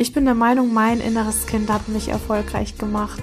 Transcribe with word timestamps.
Ich 0.00 0.12
bin 0.12 0.26
der 0.26 0.36
Meinung, 0.36 0.72
mein 0.72 1.00
inneres 1.00 1.48
Kind 1.48 1.72
hat 1.72 1.88
mich 1.88 2.06
erfolgreich 2.06 2.78
gemacht. 2.78 3.20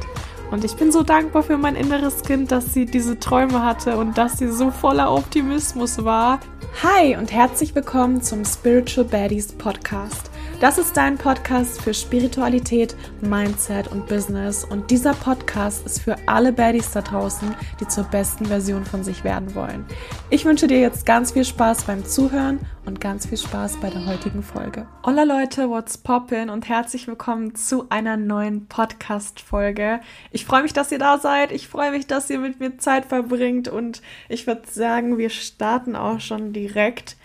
Und 0.51 0.65
ich 0.65 0.75
bin 0.75 0.91
so 0.91 1.03
dankbar 1.03 1.41
für 1.41 1.57
mein 1.57 1.77
inneres 1.77 2.21
Kind, 2.21 2.51
dass 2.51 2.73
sie 2.73 2.85
diese 2.85 3.17
Träume 3.17 3.63
hatte 3.63 3.95
und 3.95 4.17
dass 4.17 4.39
sie 4.39 4.51
so 4.51 4.71
voller 4.71 5.13
Optimismus 5.13 6.03
war. 6.03 6.41
Hi 6.83 7.15
und 7.15 7.31
herzlich 7.31 7.73
willkommen 7.75 8.21
zum 8.21 8.43
Spiritual 8.43 9.07
Baddies 9.07 9.53
Podcast. 9.53 10.29
Das 10.65 10.79
ist 10.79 10.97
dein 10.97 11.19
Podcast 11.19 11.79
für 11.79 11.93
Spiritualität, 11.93 12.95
Mindset 13.21 13.87
und 13.87 14.07
Business. 14.07 14.65
Und 14.65 14.89
dieser 14.89 15.13
Podcast 15.13 15.85
ist 15.85 16.01
für 16.01 16.15
alle 16.25 16.51
Baddies 16.51 16.89
da 16.89 17.03
draußen, 17.03 17.53
die 17.79 17.87
zur 17.87 18.05
besten 18.05 18.47
Version 18.47 18.83
von 18.83 19.03
sich 19.03 19.23
werden 19.23 19.53
wollen. 19.53 19.85
Ich 20.31 20.43
wünsche 20.43 20.65
dir 20.65 20.79
jetzt 20.79 21.05
ganz 21.05 21.33
viel 21.33 21.45
Spaß 21.45 21.83
beim 21.83 22.03
Zuhören 22.03 22.61
und 22.83 22.99
ganz 22.99 23.27
viel 23.27 23.37
Spaß 23.37 23.79
bei 23.79 23.91
der 23.91 24.07
heutigen 24.07 24.41
Folge. 24.41 24.87
Hola 25.05 25.21
Leute, 25.21 25.69
what's 25.69 25.99
poppin' 25.99 26.49
und 26.49 26.67
herzlich 26.67 27.07
willkommen 27.07 27.53
zu 27.53 27.85
einer 27.89 28.17
neuen 28.17 28.65
Podcast-Folge. 28.65 29.99
Ich 30.31 30.45
freue 30.45 30.63
mich, 30.63 30.73
dass 30.73 30.91
ihr 30.91 30.97
da 30.97 31.19
seid. 31.19 31.51
Ich 31.51 31.67
freue 31.67 31.91
mich, 31.91 32.07
dass 32.07 32.27
ihr 32.31 32.39
mit 32.39 32.59
mir 32.59 32.79
Zeit 32.79 33.05
verbringt 33.05 33.67
und 33.67 34.01
ich 34.29 34.47
würde 34.47 34.63
sagen, 34.67 35.19
wir 35.19 35.29
starten 35.29 35.95
auch 35.95 36.19
schon 36.21 36.53
direkt. 36.53 37.17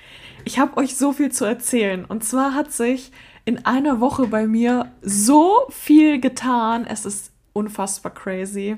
Ich 0.45 0.59
habe 0.59 0.77
euch 0.77 0.97
so 0.97 1.13
viel 1.13 1.33
zu 1.33 1.47
erzählen. 1.47 2.05
Und 2.05 2.25
zwar 2.25 2.55
hat 2.55 2.73
sich 2.73 3.13
in 3.45 3.65
einer 3.65 4.01
Woche 4.01 4.27
bei 4.27 4.47
mir 4.47 4.93
so 5.03 5.67
viel 5.71 6.21
getan. 6.21 6.87
Es 6.87 7.05
ist 7.05 7.33
unfassbar 7.53 8.13
crazy. 8.13 8.77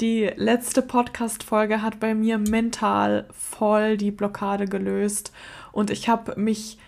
Die 0.00 0.30
letzte 0.36 0.82
Podcast-Folge 0.82 1.82
hat 1.82 1.98
bei 1.98 2.14
mir 2.14 2.38
mental 2.38 3.26
voll 3.32 3.96
die 3.96 4.12
Blockade 4.12 4.66
gelöst. 4.66 5.32
Und 5.72 5.90
ich 5.90 6.08
habe 6.08 6.38
mich 6.40 6.78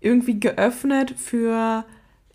irgendwie 0.00 0.38
geöffnet 0.38 1.14
für 1.16 1.84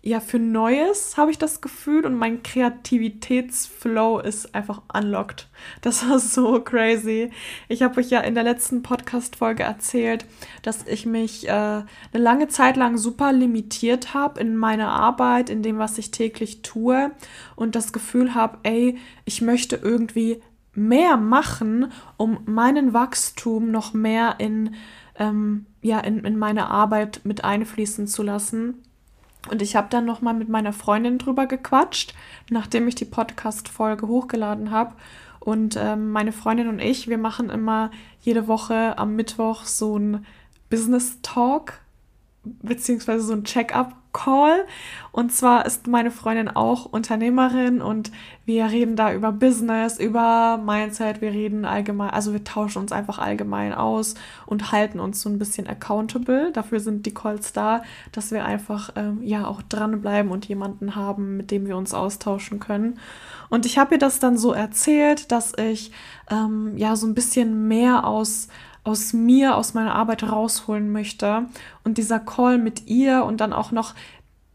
ja, 0.06 0.20
für 0.20 0.38
Neues 0.38 1.16
habe 1.16 1.30
ich 1.30 1.38
das 1.38 1.62
Gefühl 1.62 2.04
und 2.04 2.14
mein 2.14 2.42
Kreativitätsflow 2.42 4.18
ist 4.18 4.54
einfach 4.54 4.82
unlocked. 4.92 5.48
Das 5.80 6.06
war 6.06 6.18
so 6.18 6.60
crazy. 6.60 7.30
Ich 7.68 7.82
habe 7.82 7.98
euch 7.98 8.10
ja 8.10 8.20
in 8.20 8.34
der 8.34 8.44
letzten 8.44 8.82
Podcast-Folge 8.82 9.62
erzählt, 9.62 10.26
dass 10.60 10.86
ich 10.86 11.06
mich 11.06 11.48
äh, 11.48 11.50
eine 11.50 11.86
lange 12.12 12.48
Zeit 12.48 12.76
lang 12.76 12.98
super 12.98 13.32
limitiert 13.32 14.12
habe 14.12 14.40
in 14.40 14.58
meiner 14.58 14.90
Arbeit, 14.90 15.48
in 15.48 15.62
dem, 15.62 15.78
was 15.78 15.96
ich 15.96 16.10
täglich 16.10 16.60
tue 16.60 17.10
und 17.56 17.74
das 17.74 17.94
Gefühl 17.94 18.34
habe, 18.34 18.58
ey, 18.62 18.98
ich 19.24 19.40
möchte 19.40 19.76
irgendwie 19.76 20.42
mehr 20.74 21.16
machen, 21.16 21.90
um 22.18 22.40
meinen 22.44 22.92
Wachstum 22.92 23.70
noch 23.70 23.94
mehr 23.94 24.34
in, 24.36 24.74
ähm, 25.18 25.64
ja, 25.80 26.00
in, 26.00 26.26
in 26.26 26.36
meine 26.36 26.68
Arbeit 26.68 27.22
mit 27.24 27.42
einfließen 27.42 28.06
zu 28.06 28.22
lassen. 28.22 28.82
Und 29.50 29.62
ich 29.62 29.76
habe 29.76 29.88
dann 29.90 30.04
nochmal 30.04 30.34
mit 30.34 30.48
meiner 30.48 30.72
Freundin 30.72 31.18
drüber 31.18 31.46
gequatscht, 31.46 32.14
nachdem 32.50 32.88
ich 32.88 32.94
die 32.94 33.04
Podcast-Folge 33.04 34.08
hochgeladen 34.08 34.70
habe. 34.70 34.94
Und 35.40 35.76
ähm, 35.78 36.10
meine 36.10 36.32
Freundin 36.32 36.68
und 36.68 36.78
ich, 36.78 37.08
wir 37.08 37.18
machen 37.18 37.50
immer 37.50 37.90
jede 38.20 38.48
Woche 38.48 38.96
am 38.96 39.14
Mittwoch 39.16 39.64
so 39.64 39.98
ein 39.98 40.24
Business 40.70 41.18
Talk, 41.20 41.80
beziehungsweise 42.44 43.24
so 43.24 43.34
ein 43.34 43.44
Check-up 43.44 43.94
Call. 44.14 44.64
Und 45.12 45.32
zwar 45.32 45.66
ist 45.66 45.86
meine 45.86 46.10
Freundin 46.10 46.48
auch 46.48 46.86
Unternehmerin 46.86 47.82
und 47.82 48.10
wir 48.46 48.66
reden 48.66 48.96
da 48.96 49.12
über 49.12 49.30
Business, 49.30 49.98
über 49.98 50.58
Mindset, 50.64 51.20
wir 51.20 51.30
reden 51.32 51.64
allgemein, 51.64 52.10
also 52.10 52.32
wir 52.32 52.42
tauschen 52.42 52.78
uns 52.78 52.92
einfach 52.92 53.18
allgemein 53.18 53.74
aus 53.74 54.14
und 54.46 54.72
halten 54.72 55.00
uns 55.00 55.20
so 55.20 55.28
ein 55.28 55.38
bisschen 55.38 55.66
accountable. 55.66 56.50
Dafür 56.52 56.80
sind 56.80 57.04
die 57.04 57.14
Calls 57.14 57.52
da, 57.52 57.82
dass 58.12 58.30
wir 58.30 58.44
einfach 58.44 58.90
ähm, 58.96 59.20
ja 59.22 59.46
auch 59.46 59.60
dranbleiben 59.62 60.32
und 60.32 60.46
jemanden 60.46 60.96
haben, 60.96 61.36
mit 61.36 61.50
dem 61.50 61.66
wir 61.66 61.76
uns 61.76 61.92
austauschen 61.92 62.60
können. 62.60 62.98
Und 63.50 63.66
ich 63.66 63.78
habe 63.78 63.96
ihr 63.96 63.98
das 63.98 64.18
dann 64.18 64.38
so 64.38 64.52
erzählt, 64.52 65.30
dass 65.30 65.52
ich 65.58 65.92
ähm, 66.30 66.76
ja 66.76 66.96
so 66.96 67.06
ein 67.06 67.14
bisschen 67.14 67.68
mehr 67.68 68.06
aus 68.06 68.48
aus 68.84 69.12
mir, 69.12 69.56
aus 69.56 69.74
meiner 69.74 69.94
Arbeit 69.94 70.22
rausholen 70.22 70.92
möchte. 70.92 71.46
Und 71.82 71.98
dieser 71.98 72.20
Call 72.20 72.58
mit 72.58 72.86
ihr 72.86 73.24
und 73.24 73.40
dann 73.40 73.52
auch 73.52 73.72
noch 73.72 73.94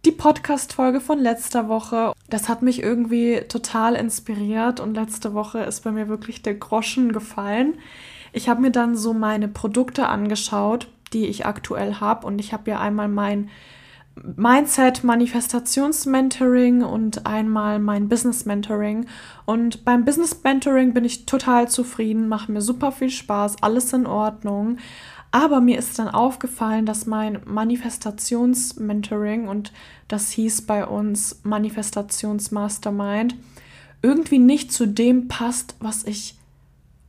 die 0.06 0.12
Podcast-Folge 0.12 1.02
von 1.02 1.20
letzter 1.20 1.68
Woche, 1.68 2.14
das 2.30 2.48
hat 2.48 2.62
mich 2.62 2.82
irgendwie 2.82 3.42
total 3.50 3.96
inspiriert 3.96 4.80
und 4.80 4.94
letzte 4.94 5.34
Woche 5.34 5.60
ist 5.60 5.84
bei 5.84 5.92
mir 5.92 6.08
wirklich 6.08 6.42
der 6.42 6.56
Groschen 6.56 7.12
gefallen. 7.12 7.78
Ich 8.32 8.48
habe 8.48 8.62
mir 8.62 8.72
dann 8.72 8.96
so 8.96 9.14
meine 9.14 9.50
Produkte 9.50 10.08
angeschaut, 10.08 10.88
die 11.12 11.26
ich 11.26 11.46
aktuell 11.46 11.96
habe 11.96 12.26
und 12.26 12.40
ich 12.40 12.54
habe 12.54 12.72
ja 12.72 12.80
einmal 12.80 13.10
mein 13.10 13.50
Mindset 14.36 15.04
Manifestations 15.04 16.06
Mentoring 16.06 16.84
und 16.84 17.26
einmal 17.26 17.80
mein 17.80 18.10
Business 18.10 18.46
Mentoring. 18.46 19.06
Und 19.46 19.86
beim 19.86 20.06
Business 20.06 20.42
Mentoring 20.44 20.94
bin 20.94 21.06
ich 21.06 21.26
total 21.26 21.68
zufrieden, 21.68 22.28
macht 22.28 22.50
mir 22.50 22.62
super 22.62 22.92
viel 22.92 23.10
Spaß, 23.10 23.62
alles 23.62 23.94
in 23.94 24.06
Ordnung. 24.06 24.78
Aber 25.32 25.62
mir 25.62 25.78
ist 25.78 26.00
dann 26.00 26.08
aufgefallen, 26.08 26.86
dass 26.86 27.06
mein 27.06 27.40
Manifestations 27.46 28.78
Mentoring 28.78 29.48
und 29.48 29.72
das 30.08 30.32
hieß 30.32 30.64
bei 30.64 30.86
uns 30.86 31.42
Manifestations 31.44 32.52
Mastermind 32.52 33.36
irgendwie 34.02 34.40
nicht 34.40 34.72
zu 34.72 34.88
dem 34.88 35.28
passt, 35.28 35.76
was 35.80 36.04
ich 36.04 36.36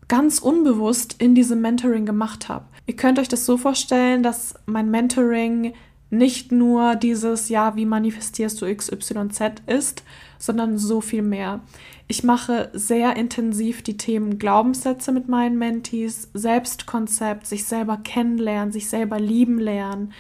ganz 0.08 0.40
unbewusst 0.40 1.16
in 1.18 1.34
diesem 1.34 1.60
Mentoring 1.60 2.04
gemacht 2.04 2.48
habe. 2.48 2.66
Ihr 2.86 2.96
könnt 2.96 3.18
euch 3.18 3.28
das 3.28 3.46
so 3.46 3.56
vorstellen, 3.56 4.22
dass 4.22 4.54
mein 4.66 4.90
Mentoring 4.90 5.72
nicht 6.10 6.50
nur 6.50 6.96
dieses, 6.96 7.48
ja, 7.48 7.76
wie 7.76 7.86
manifestierst 7.86 8.60
du 8.60 8.74
XYZ 8.74 9.62
ist, 9.66 10.02
sondern 10.38 10.76
so 10.76 11.00
viel 11.00 11.22
mehr. 11.22 11.60
Ich 12.08 12.24
mache 12.24 12.70
sehr 12.72 13.16
intensiv 13.16 13.82
die 13.82 13.96
Themen 13.96 14.38
Glaubenssätze 14.38 15.12
mit 15.12 15.28
meinen 15.28 15.58
Mentees, 15.58 16.28
Selbstkonzept, 16.34 17.46
sich 17.46 17.64
selber 17.64 17.98
kennenlernen, 17.98 18.72
sich 18.72 18.88
selber 18.88 19.20
lieben 19.20 19.60
lernen, 19.60 20.12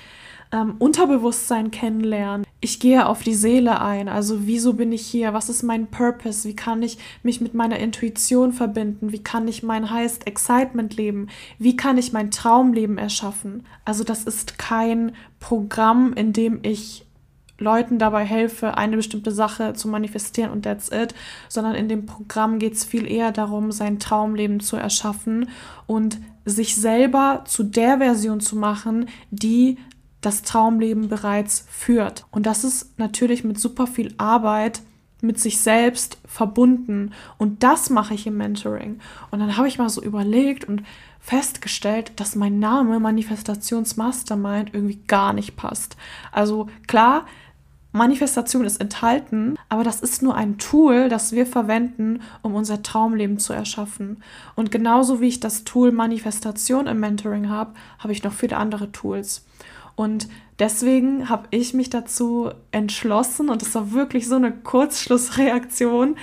ähm, 0.52 0.76
Unterbewusstsein 0.78 1.72
kennenlernen. 1.72 2.46
Ich 2.62 2.78
gehe 2.78 3.06
auf 3.06 3.22
die 3.22 3.34
Seele 3.34 3.80
ein. 3.80 4.08
Also 4.08 4.46
wieso 4.46 4.74
bin 4.74 4.92
ich 4.92 5.06
hier? 5.06 5.32
Was 5.32 5.48
ist 5.48 5.62
mein 5.62 5.86
Purpose? 5.86 6.46
Wie 6.46 6.54
kann 6.54 6.82
ich 6.82 6.98
mich 7.22 7.40
mit 7.40 7.54
meiner 7.54 7.78
Intuition 7.78 8.52
verbinden? 8.52 9.12
Wie 9.12 9.22
kann 9.22 9.48
ich 9.48 9.62
mein 9.62 9.90
Highest 9.90 10.26
Excitement 10.26 10.94
leben? 10.94 11.28
Wie 11.58 11.74
kann 11.76 11.96
ich 11.96 12.12
mein 12.12 12.30
Traumleben 12.30 12.98
erschaffen? 12.98 13.64
Also 13.86 14.04
das 14.04 14.24
ist 14.24 14.58
kein 14.58 15.12
Programm, 15.38 16.12
in 16.12 16.34
dem 16.34 16.60
ich 16.62 17.06
Leuten 17.60 17.98
dabei 17.98 18.24
helfe, 18.24 18.76
eine 18.76 18.96
bestimmte 18.96 19.32
Sache 19.32 19.74
zu 19.74 19.86
manifestieren 19.88 20.50
und 20.50 20.62
that's 20.62 20.90
it, 20.90 21.14
sondern 21.48 21.74
in 21.74 21.88
dem 21.88 22.06
Programm 22.06 22.58
geht 22.58 22.72
es 22.72 22.84
viel 22.84 23.06
eher 23.06 23.32
darum, 23.32 23.70
sein 23.70 23.98
Traumleben 23.98 24.60
zu 24.60 24.76
erschaffen 24.76 25.48
und 25.86 26.18
sich 26.46 26.74
selber 26.76 27.44
zu 27.46 27.62
der 27.62 27.98
Version 27.98 28.40
zu 28.40 28.56
machen, 28.56 29.08
die 29.30 29.76
das 30.20 30.42
Traumleben 30.42 31.08
bereits 31.08 31.66
führt. 31.70 32.26
Und 32.30 32.46
das 32.46 32.64
ist 32.64 32.98
natürlich 32.98 33.44
mit 33.44 33.58
super 33.58 33.86
viel 33.86 34.14
Arbeit 34.18 34.82
mit 35.22 35.38
sich 35.38 35.60
selbst 35.60 36.18
verbunden. 36.26 37.12
Und 37.38 37.62
das 37.62 37.90
mache 37.90 38.14
ich 38.14 38.26
im 38.26 38.36
Mentoring. 38.36 39.00
Und 39.30 39.40
dann 39.40 39.56
habe 39.56 39.68
ich 39.68 39.78
mal 39.78 39.88
so 39.88 40.02
überlegt 40.02 40.64
und 40.64 40.82
festgestellt, 41.20 42.12
dass 42.16 42.36
mein 42.36 42.58
Name 42.58 42.98
Manifestationsmastermind 43.00 44.72
irgendwie 44.72 45.00
gar 45.06 45.32
nicht 45.32 45.56
passt. 45.56 45.96
Also 46.32 46.68
klar, 46.86 47.26
Manifestation 47.92 48.64
ist 48.64 48.80
enthalten, 48.80 49.58
aber 49.68 49.82
das 49.82 50.00
ist 50.00 50.22
nur 50.22 50.36
ein 50.36 50.58
Tool, 50.58 51.08
das 51.08 51.32
wir 51.32 51.44
verwenden, 51.44 52.22
um 52.40 52.54
unser 52.54 52.82
Traumleben 52.82 53.38
zu 53.38 53.52
erschaffen. 53.52 54.22
Und 54.54 54.70
genauso 54.70 55.20
wie 55.20 55.26
ich 55.26 55.40
das 55.40 55.64
Tool 55.64 55.90
Manifestation 55.90 56.86
im 56.86 57.00
Mentoring 57.00 57.48
habe, 57.48 57.74
habe 57.98 58.12
ich 58.12 58.22
noch 58.22 58.32
viele 58.32 58.56
andere 58.56 58.92
Tools. 58.92 59.44
Und 60.00 60.28
deswegen 60.58 61.28
habe 61.28 61.48
ich 61.50 61.74
mich 61.74 61.90
dazu 61.90 62.52
entschlossen, 62.70 63.50
und 63.50 63.60
es 63.60 63.74
war 63.74 63.92
wirklich 63.92 64.28
so 64.28 64.36
eine 64.36 64.50
Kurzschlussreaktion, 64.50 66.16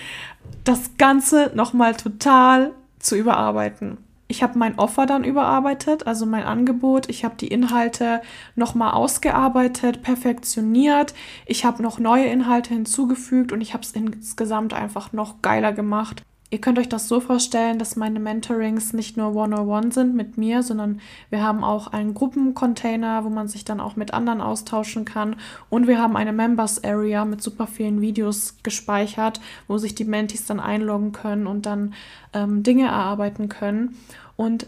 das 0.63 0.97
Ganze 0.97 1.51
nochmal 1.53 1.94
total 1.94 2.71
zu 2.97 3.15
überarbeiten. 3.15 4.00
Ich 4.27 4.41
habe 4.41 4.57
mein 4.57 4.79
Offer 4.79 5.06
dann 5.06 5.24
überarbeitet, 5.24 6.07
also 6.07 6.25
mein 6.25 6.41
Angebot. 6.41 7.07
Ich 7.07 7.24
habe 7.24 7.35
die 7.35 7.50
Inhalte 7.50 8.24
nochmal 8.56 8.94
ausgearbeitet, 8.94 10.01
perfektioniert. 10.01 11.13
Ich 11.45 11.63
habe 11.63 11.83
noch 11.83 12.00
neue 12.00 12.25
Inhalte 12.25 12.74
hinzugefügt 12.74 13.51
und 13.51 13.62
ich 13.62 13.75
habe 13.75 13.83
es 13.83 13.91
insgesamt 13.91 14.74
einfach 14.74 15.13
noch 15.13 15.44
geiler 15.44 15.71
gemacht. 15.71 16.24
Ihr 16.49 16.61
könnt 16.61 16.79
euch 16.79 16.88
das 16.88 17.09
so 17.09 17.19
vorstellen, 17.19 17.77
dass 17.77 17.97
meine 17.97 18.21
Mentorings 18.21 18.94
nicht 18.94 19.17
nur 19.17 19.35
one-on-one 19.35 19.91
sind 19.91 20.15
mit 20.15 20.38
mir, 20.38 20.63
sondern 20.63 21.01
wir 21.29 21.44
haben 21.44 21.61
auch 21.61 21.88
einen 21.88 22.13
Gruppencontainer, 22.13 23.25
wo 23.25 23.29
man 23.29 23.49
sich 23.49 23.65
dann 23.65 23.81
auch 23.81 23.97
mit 23.97 24.13
anderen 24.13 24.39
austauschen 24.39 25.03
kann. 25.03 25.35
Und 25.69 25.88
wir 25.88 25.99
haben 25.99 26.15
eine 26.15 26.31
Members 26.31 26.81
Area 26.85 27.25
mit 27.25 27.44
super 27.44 27.67
vielen 27.67 27.99
Videos 27.99 28.55
gespeichert, 28.63 29.41
wo 29.67 29.77
sich 29.77 29.94
die 29.94 30.05
Mentis 30.05 30.45
dann 30.45 30.61
einloggen 30.61 31.11
können 31.11 31.47
und 31.47 31.65
dann 31.65 31.94
ähm, 32.31 32.63
Dinge 32.63 32.85
erarbeiten 32.85 33.50
können. 33.50 33.97
Und 34.38 34.67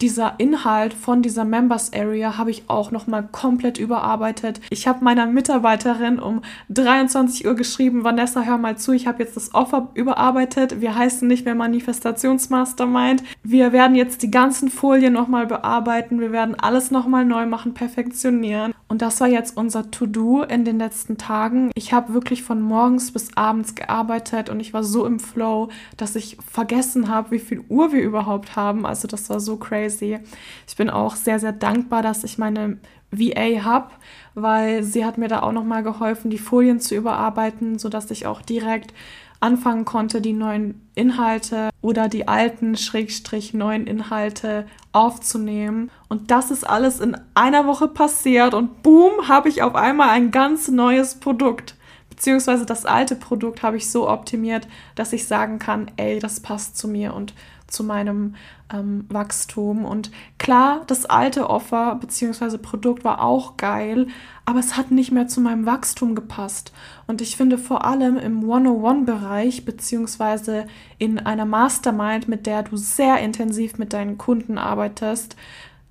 dieser 0.00 0.34
Inhalt 0.38 0.92
von 0.92 1.22
dieser 1.22 1.44
Members 1.44 1.92
Area 1.92 2.36
habe 2.36 2.50
ich 2.50 2.64
auch 2.68 2.90
noch 2.90 3.06
mal 3.06 3.22
komplett 3.22 3.78
überarbeitet. 3.78 4.60
Ich 4.70 4.86
habe 4.86 5.04
meiner 5.04 5.26
Mitarbeiterin 5.26 6.18
um 6.18 6.42
23 6.70 7.46
Uhr 7.46 7.54
geschrieben, 7.54 8.04
Vanessa, 8.04 8.42
hör 8.42 8.58
mal 8.58 8.76
zu, 8.76 8.92
ich 8.92 9.06
habe 9.06 9.22
jetzt 9.22 9.36
das 9.36 9.54
Offer 9.54 9.88
überarbeitet. 9.94 10.80
Wir 10.80 10.94
heißen 10.94 11.26
nicht 11.26 11.44
mehr 11.44 11.54
Manifestationsmastermind. 11.54 13.22
Wir 13.42 13.72
werden 13.72 13.96
jetzt 13.96 14.22
die 14.22 14.30
ganzen 14.30 14.68
Folien 14.68 15.12
noch 15.12 15.28
mal 15.28 15.46
bearbeiten. 15.46 16.20
Wir 16.20 16.32
werden 16.32 16.54
alles 16.58 16.90
noch 16.90 17.06
mal 17.06 17.24
neu 17.24 17.46
machen, 17.46 17.74
perfektionieren. 17.74 18.74
Und 18.88 19.02
das 19.02 19.20
war 19.20 19.26
jetzt 19.26 19.56
unser 19.56 19.90
To-Do 19.90 20.42
in 20.42 20.64
den 20.64 20.78
letzten 20.78 21.18
Tagen. 21.18 21.72
Ich 21.74 21.92
habe 21.92 22.14
wirklich 22.14 22.44
von 22.44 22.62
morgens 22.62 23.10
bis 23.10 23.36
abends 23.36 23.74
gearbeitet 23.74 24.48
und 24.48 24.60
ich 24.60 24.72
war 24.72 24.84
so 24.84 25.04
im 25.06 25.18
Flow, 25.18 25.70
dass 25.96 26.14
ich 26.14 26.38
vergessen 26.48 27.08
habe, 27.08 27.32
wie 27.32 27.40
viel 27.40 27.64
Uhr 27.68 27.92
wir 27.92 28.02
überhaupt 28.02 28.54
haben. 28.54 28.86
Also 28.86 29.08
das 29.08 29.28
war 29.28 29.40
so 29.40 29.56
crazy. 29.56 30.20
Ich 30.68 30.76
bin 30.76 30.88
auch 30.88 31.16
sehr, 31.16 31.40
sehr 31.40 31.52
dankbar, 31.52 32.02
dass 32.02 32.22
ich 32.22 32.38
meine 32.38 32.78
VA 33.18 33.64
habe, 33.64 33.90
weil 34.34 34.82
sie 34.82 35.04
hat 35.04 35.18
mir 35.18 35.28
da 35.28 35.42
auch 35.42 35.52
nochmal 35.52 35.82
geholfen, 35.82 36.30
die 36.30 36.38
Folien 36.38 36.80
zu 36.80 36.94
überarbeiten, 36.94 37.78
sodass 37.78 38.10
ich 38.10 38.26
auch 38.26 38.42
direkt 38.42 38.92
anfangen 39.40 39.84
konnte, 39.84 40.20
die 40.20 40.32
neuen 40.32 40.88
Inhalte 40.94 41.70
oder 41.82 42.08
die 42.08 42.26
alten, 42.26 42.76
schrägstrich 42.76 43.54
neuen 43.54 43.86
Inhalte 43.86 44.66
aufzunehmen. 44.92 45.90
Und 46.08 46.30
das 46.30 46.50
ist 46.50 46.64
alles 46.64 47.00
in 47.00 47.16
einer 47.34 47.66
Woche 47.66 47.88
passiert 47.88 48.54
und 48.54 48.82
boom, 48.82 49.28
habe 49.28 49.48
ich 49.48 49.62
auf 49.62 49.74
einmal 49.74 50.10
ein 50.10 50.30
ganz 50.30 50.68
neues 50.68 51.16
Produkt. 51.16 51.74
Beziehungsweise 52.08 52.64
das 52.64 52.86
alte 52.86 53.14
Produkt 53.14 53.62
habe 53.62 53.76
ich 53.76 53.90
so 53.90 54.08
optimiert, 54.08 54.66
dass 54.94 55.12
ich 55.12 55.26
sagen 55.26 55.58
kann, 55.58 55.90
ey, 55.96 56.18
das 56.18 56.40
passt 56.40 56.78
zu 56.78 56.88
mir 56.88 57.12
und 57.12 57.34
zu 57.66 57.84
meinem 57.84 58.34
ähm, 58.72 59.04
Wachstum. 59.08 59.84
Und 59.84 60.10
klar, 60.38 60.82
das 60.86 61.04
alte 61.06 61.48
Offer 61.50 61.96
bzw. 61.96 62.58
Produkt 62.58 63.04
war 63.04 63.22
auch 63.22 63.56
geil, 63.56 64.08
aber 64.44 64.58
es 64.58 64.76
hat 64.76 64.90
nicht 64.90 65.12
mehr 65.12 65.28
zu 65.28 65.40
meinem 65.40 65.66
Wachstum 65.66 66.14
gepasst. 66.14 66.72
Und 67.06 67.20
ich 67.20 67.36
finde 67.36 67.58
vor 67.58 67.84
allem 67.84 68.16
im 68.16 68.44
101-Bereich 68.44 69.64
bzw. 69.64 70.64
in 70.98 71.18
einer 71.18 71.46
Mastermind, 71.46 72.28
mit 72.28 72.46
der 72.46 72.62
du 72.62 72.76
sehr 72.76 73.18
intensiv 73.18 73.78
mit 73.78 73.92
deinen 73.92 74.18
Kunden 74.18 74.58
arbeitest, 74.58 75.36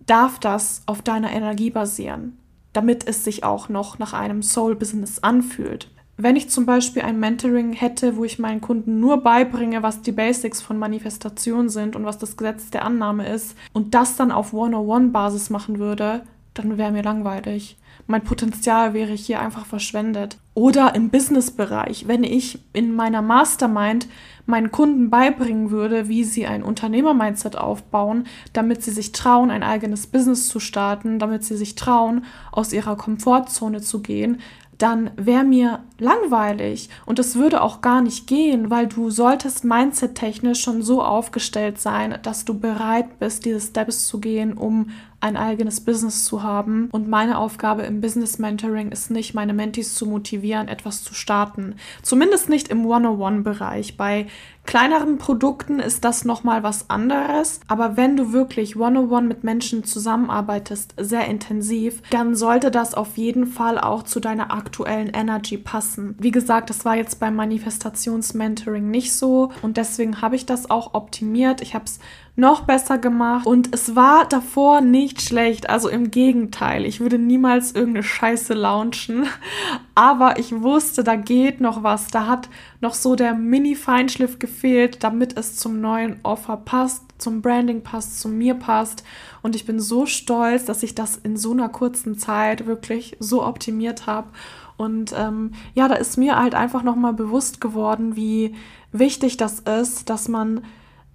darf 0.05 0.39
das 0.39 0.83
auf 0.85 1.01
deiner 1.01 1.31
Energie 1.31 1.71
basieren, 1.71 2.37
damit 2.73 3.07
es 3.07 3.23
sich 3.23 3.43
auch 3.43 3.69
noch 3.69 3.99
nach 3.99 4.13
einem 4.13 4.43
Soul-Business 4.43 5.19
anfühlt 5.19 5.89
wenn 6.17 6.35
ich 6.35 6.49
zum 6.49 6.65
Beispiel 6.65 7.01
ein 7.01 7.19
Mentoring 7.19 7.73
hätte, 7.73 8.15
wo 8.15 8.23
ich 8.23 8.39
meinen 8.39 8.61
Kunden 8.61 8.99
nur 8.99 9.21
beibringe, 9.21 9.83
was 9.83 10.01
die 10.01 10.13
Basics 10.13 10.61
von 10.61 10.77
Manifestation 10.77 11.69
sind 11.69 11.95
und 11.95 12.05
was 12.05 12.17
das 12.17 12.37
Gesetz 12.37 12.69
der 12.69 12.85
Annahme 12.85 13.27
ist 13.27 13.55
und 13.73 13.93
das 13.93 14.15
dann 14.15 14.31
auf 14.31 14.53
101-Basis 14.53 15.49
machen 15.49 15.79
würde, 15.79 16.23
dann 16.53 16.77
wäre 16.77 16.91
mir 16.91 17.03
langweilig. 17.03 17.77
Mein 18.07 18.23
Potenzial 18.23 18.93
wäre 18.93 19.13
hier 19.13 19.41
einfach 19.41 19.65
verschwendet. 19.65 20.37
Oder 20.53 20.95
im 20.95 21.09
Business-Bereich, 21.09 22.07
wenn 22.07 22.23
ich 22.23 22.59
in 22.71 22.95
meiner 22.95 23.21
Mastermind 23.21 24.07
meinen 24.45 24.71
Kunden 24.71 25.09
beibringen 25.09 25.71
würde, 25.71 26.07
wie 26.07 26.23
sie 26.23 26.45
ein 26.45 26.63
Unternehmer-Mindset 26.63 27.57
aufbauen, 27.57 28.27
damit 28.53 28.83
sie 28.83 28.91
sich 28.91 29.11
trauen, 29.11 29.49
ein 29.49 29.63
eigenes 29.63 30.07
Business 30.07 30.47
zu 30.47 30.59
starten, 30.59 31.17
damit 31.19 31.43
sie 31.43 31.57
sich 31.57 31.75
trauen, 31.75 32.25
aus 32.51 32.73
ihrer 32.73 32.95
Komfortzone 32.95 33.81
zu 33.81 34.01
gehen, 34.01 34.39
dann 34.77 35.11
wäre 35.15 35.43
mir 35.43 35.83
langweilig 35.99 36.89
und 37.05 37.19
es 37.19 37.35
würde 37.35 37.61
auch 37.61 37.81
gar 37.81 38.01
nicht 38.01 38.27
gehen, 38.27 38.69
weil 38.69 38.87
du 38.87 39.09
solltest 39.09 39.63
mindset-technisch 39.63 40.61
schon 40.61 40.81
so 40.81 41.01
aufgestellt 41.01 41.79
sein, 41.79 42.19
dass 42.23 42.45
du 42.45 42.59
bereit 42.59 43.19
bist, 43.19 43.45
diese 43.45 43.61
Steps 43.61 44.07
zu 44.07 44.19
gehen, 44.19 44.53
um 44.57 44.89
ein 45.25 45.37
eigenes 45.37 45.81
Business 45.81 46.23
zu 46.23 46.43
haben. 46.43 46.89
Und 46.91 47.07
meine 47.07 47.39
Aufgabe 47.39 47.81
im 47.81 47.99
Business 47.99 48.37
Mentoring 48.37 48.91
ist 48.91 49.09
nicht, 49.09 49.33
meine 49.33 49.53
Mentees 49.53 49.95
zu 49.95 50.05
motivieren, 50.05 50.67
etwas 50.67 51.03
zu 51.03 51.15
starten. 51.15 51.75
Zumindest 52.03 52.47
nicht 52.47 52.67
im 52.67 52.85
101-Bereich. 52.85 53.97
Bei 53.97 54.27
kleineren 54.67 55.17
Produkten 55.17 55.79
ist 55.79 56.05
das 56.05 56.25
nochmal 56.25 56.61
was 56.61 56.91
anderes. 56.91 57.59
Aber 57.67 57.97
wenn 57.97 58.15
du 58.15 58.33
wirklich 58.33 58.75
101 58.75 59.27
mit 59.27 59.43
Menschen 59.43 59.83
zusammenarbeitest, 59.83 60.93
sehr 60.97 61.25
intensiv, 61.25 62.03
dann 62.11 62.35
sollte 62.35 62.69
das 62.69 62.93
auf 62.93 63.17
jeden 63.17 63.47
Fall 63.47 63.79
auch 63.79 64.03
zu 64.03 64.19
deiner 64.19 64.53
aktuellen 64.53 65.09
Energy 65.09 65.57
passen. 65.57 66.15
Wie 66.19 66.31
gesagt, 66.31 66.69
das 66.69 66.85
war 66.85 66.95
jetzt 66.95 67.19
beim 67.19 67.35
Manifestations-Mentoring 67.35 68.91
nicht 68.91 69.13
so. 69.13 69.51
Und 69.63 69.77
deswegen 69.77 70.21
habe 70.21 70.35
ich 70.35 70.45
das 70.45 70.69
auch 70.69 70.93
optimiert. 70.93 71.61
Ich 71.61 71.73
habe 71.73 71.85
es 71.85 71.99
noch 72.37 72.61
besser 72.63 72.97
gemacht 72.97 73.45
und 73.45 73.73
es 73.73 73.95
war 73.95 74.27
davor 74.27 74.81
nicht 74.81 75.21
schlecht. 75.21 75.69
Also 75.69 75.87
im 75.87 76.11
Gegenteil, 76.11 76.85
ich 76.85 76.99
würde 76.99 77.17
niemals 77.17 77.71
irgendeine 77.71 78.03
Scheiße 78.03 78.53
launchen, 78.53 79.27
aber 79.95 80.37
ich 80.37 80.61
wusste, 80.61 81.03
da 81.03 81.15
geht 81.15 81.61
noch 81.61 81.83
was. 81.83 82.07
Da 82.07 82.27
hat 82.27 82.49
noch 82.81 82.93
so 82.93 83.15
der 83.15 83.33
Mini-Feinschliff 83.33 84.37
gefehlt, 84.39 85.03
damit 85.03 85.37
es 85.37 85.55
zum 85.55 85.79
neuen 85.79 86.19
Offer 86.23 86.57
passt, 86.57 87.03
zum 87.17 87.41
Branding 87.41 87.83
passt, 87.83 88.19
zu 88.19 88.27
mir 88.27 88.55
passt. 88.55 89.05
Und 89.41 89.55
ich 89.55 89.65
bin 89.65 89.79
so 89.79 90.05
stolz, 90.05 90.65
dass 90.65 90.83
ich 90.83 90.93
das 90.93 91.15
in 91.15 91.37
so 91.37 91.51
einer 91.51 91.69
kurzen 91.69 92.17
Zeit 92.17 92.65
wirklich 92.65 93.15
so 93.19 93.45
optimiert 93.45 94.07
habe. 94.07 94.27
Und 94.75 95.13
ähm, 95.17 95.53
ja, 95.73 95.87
da 95.87 95.95
ist 95.95 96.17
mir 96.17 96.37
halt 96.37 96.53
einfach 96.53 96.83
nochmal 96.83 97.13
bewusst 97.13 97.61
geworden, 97.61 98.17
wie 98.17 98.55
wichtig 98.91 99.37
das 99.37 99.59
ist, 99.59 100.09
dass 100.09 100.27
man 100.27 100.63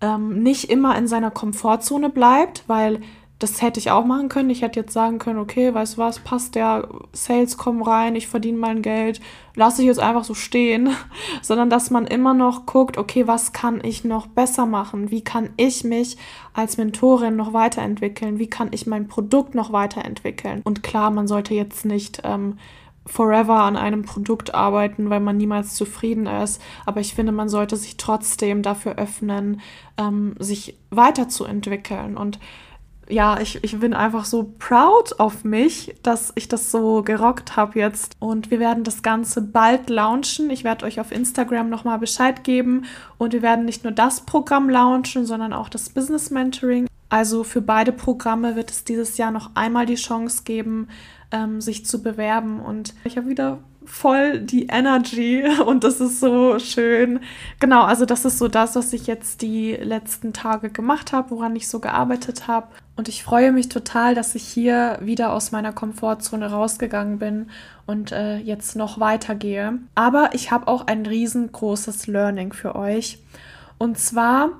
ähm, 0.00 0.42
nicht 0.42 0.70
immer 0.70 0.96
in 0.96 1.06
seiner 1.06 1.30
Komfortzone 1.30 2.10
bleibt, 2.10 2.64
weil 2.66 3.00
das 3.40 3.62
hätte 3.62 3.80
ich 3.80 3.90
auch 3.90 4.04
machen 4.04 4.28
können. 4.28 4.50
Ich 4.50 4.60
hätte 4.60 4.80
jetzt 4.80 4.92
sagen 4.92 5.18
können, 5.18 5.38
okay, 5.38 5.72
weißt 5.72 5.96
du 5.96 5.98
was, 5.98 6.18
passt 6.18 6.54
der, 6.54 6.86
Sales 7.12 7.56
kommen 7.56 7.82
rein, 7.82 8.14
ich 8.14 8.28
verdiene 8.28 8.58
mein 8.58 8.82
Geld, 8.82 9.20
lasse 9.56 9.80
ich 9.80 9.88
jetzt 9.88 9.98
einfach 9.98 10.24
so 10.24 10.34
stehen, 10.34 10.90
sondern 11.42 11.70
dass 11.70 11.90
man 11.90 12.06
immer 12.06 12.34
noch 12.34 12.66
guckt, 12.66 12.98
okay, 12.98 13.26
was 13.26 13.52
kann 13.52 13.80
ich 13.82 14.04
noch 14.04 14.26
besser 14.26 14.66
machen? 14.66 15.10
Wie 15.10 15.24
kann 15.24 15.50
ich 15.56 15.84
mich 15.84 16.18
als 16.52 16.76
Mentorin 16.76 17.34
noch 17.34 17.54
weiterentwickeln? 17.54 18.38
Wie 18.38 18.50
kann 18.50 18.68
ich 18.72 18.86
mein 18.86 19.08
Produkt 19.08 19.54
noch 19.54 19.72
weiterentwickeln? 19.72 20.60
Und 20.64 20.82
klar, 20.82 21.10
man 21.10 21.26
sollte 21.26 21.54
jetzt 21.54 21.86
nicht 21.86 22.20
ähm, 22.24 22.58
forever 23.10 23.60
an 23.60 23.76
einem 23.76 24.02
Produkt 24.02 24.54
arbeiten, 24.54 25.10
weil 25.10 25.20
man 25.20 25.36
niemals 25.36 25.74
zufrieden 25.74 26.26
ist. 26.26 26.62
Aber 26.86 27.00
ich 27.00 27.14
finde, 27.14 27.32
man 27.32 27.48
sollte 27.48 27.76
sich 27.76 27.96
trotzdem 27.96 28.62
dafür 28.62 28.96
öffnen, 28.96 29.60
ähm, 29.98 30.34
sich 30.38 30.78
weiterzuentwickeln. 30.90 32.16
Und 32.16 32.38
ja, 33.08 33.40
ich, 33.40 33.62
ich 33.64 33.78
bin 33.78 33.92
einfach 33.92 34.24
so 34.24 34.54
proud 34.58 35.18
auf 35.18 35.42
mich, 35.42 35.96
dass 36.02 36.32
ich 36.36 36.46
das 36.46 36.70
so 36.70 37.02
gerockt 37.02 37.56
habe 37.56 37.78
jetzt. 37.78 38.16
Und 38.20 38.50
wir 38.50 38.60
werden 38.60 38.84
das 38.84 39.02
Ganze 39.02 39.42
bald 39.42 39.90
launchen. 39.90 40.48
Ich 40.50 40.62
werde 40.62 40.86
euch 40.86 41.00
auf 41.00 41.10
Instagram 41.10 41.68
nochmal 41.68 41.98
Bescheid 41.98 42.44
geben. 42.44 42.84
Und 43.18 43.32
wir 43.32 43.42
werden 43.42 43.64
nicht 43.64 43.82
nur 43.82 43.92
das 43.92 44.20
Programm 44.20 44.70
launchen, 44.70 45.26
sondern 45.26 45.52
auch 45.52 45.68
das 45.68 45.88
Business 45.88 46.30
Mentoring. 46.30 46.86
Also 47.08 47.42
für 47.42 47.60
beide 47.60 47.90
Programme 47.90 48.54
wird 48.54 48.70
es 48.70 48.84
dieses 48.84 49.18
Jahr 49.18 49.32
noch 49.32 49.50
einmal 49.54 49.84
die 49.84 49.96
Chance 49.96 50.44
geben, 50.44 50.86
ähm, 51.32 51.60
sich 51.60 51.86
zu 51.86 52.02
bewerben. 52.02 52.60
Und 52.60 52.94
ich 53.04 53.16
habe 53.16 53.28
wieder 53.28 53.58
voll 53.84 54.40
die 54.40 54.66
Energy 54.66 55.44
und 55.66 55.84
das 55.84 56.00
ist 56.00 56.20
so 56.20 56.58
schön. 56.58 57.20
Genau, 57.58 57.82
also 57.82 58.04
das 58.04 58.24
ist 58.24 58.38
so 58.38 58.48
das, 58.48 58.76
was 58.76 58.92
ich 58.92 59.06
jetzt 59.06 59.42
die 59.42 59.72
letzten 59.72 60.32
Tage 60.32 60.70
gemacht 60.70 61.12
habe, 61.12 61.30
woran 61.30 61.56
ich 61.56 61.68
so 61.68 61.80
gearbeitet 61.80 62.46
habe. 62.46 62.68
Und 62.96 63.08
ich 63.08 63.22
freue 63.22 63.52
mich 63.52 63.68
total, 63.68 64.14
dass 64.14 64.34
ich 64.34 64.44
hier 64.44 64.98
wieder 65.00 65.32
aus 65.32 65.52
meiner 65.52 65.72
Komfortzone 65.72 66.50
rausgegangen 66.50 67.18
bin 67.18 67.48
und 67.86 68.12
äh, 68.12 68.36
jetzt 68.36 68.76
noch 68.76 69.00
weitergehe. 69.00 69.78
Aber 69.94 70.30
ich 70.34 70.50
habe 70.50 70.68
auch 70.68 70.86
ein 70.86 71.06
riesengroßes 71.06 72.06
Learning 72.06 72.52
für 72.52 72.76
euch. 72.76 73.18
Und 73.78 73.98
zwar 73.98 74.50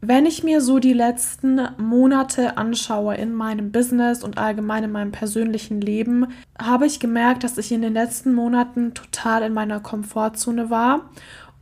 wenn 0.00 0.26
ich 0.26 0.44
mir 0.44 0.60
so 0.60 0.78
die 0.78 0.92
letzten 0.92 1.60
Monate 1.76 2.56
anschaue 2.56 3.16
in 3.16 3.34
meinem 3.34 3.72
Business 3.72 4.22
und 4.22 4.38
allgemein 4.38 4.84
in 4.84 4.92
meinem 4.92 5.12
persönlichen 5.12 5.80
Leben, 5.80 6.28
habe 6.60 6.86
ich 6.86 7.00
gemerkt, 7.00 7.42
dass 7.42 7.58
ich 7.58 7.72
in 7.72 7.82
den 7.82 7.94
letzten 7.94 8.32
Monaten 8.32 8.94
total 8.94 9.42
in 9.42 9.52
meiner 9.52 9.80
Komfortzone 9.80 10.70
war 10.70 11.10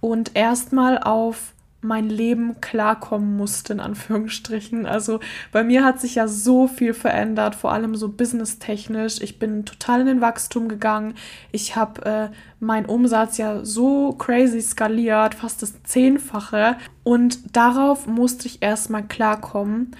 und 0.00 0.36
erstmal 0.36 0.98
auf 0.98 1.54
mein 1.86 2.08
Leben 2.08 2.60
klarkommen 2.60 3.36
musste, 3.36 3.72
in 3.72 3.80
Anführungsstrichen. 3.80 4.86
Also 4.86 5.20
bei 5.52 5.62
mir 5.62 5.84
hat 5.84 6.00
sich 6.00 6.16
ja 6.16 6.28
so 6.28 6.66
viel 6.68 6.94
verändert, 6.94 7.54
vor 7.54 7.72
allem 7.72 7.94
so 7.94 8.08
businesstechnisch. 8.08 9.20
Ich 9.20 9.38
bin 9.38 9.64
total 9.64 10.00
in 10.00 10.06
den 10.06 10.20
Wachstum 10.20 10.68
gegangen. 10.68 11.14
Ich 11.52 11.76
habe 11.76 12.04
äh, 12.04 12.28
meinen 12.60 12.86
Umsatz 12.86 13.38
ja 13.38 13.64
so 13.64 14.12
crazy 14.12 14.60
skaliert, 14.60 15.34
fast 15.34 15.62
das 15.62 15.82
Zehnfache. 15.84 16.76
Und 17.04 17.56
darauf 17.56 18.06
musste 18.06 18.48
ich 18.48 18.62
erstmal 18.62 19.04
klarkommen. 19.04 19.92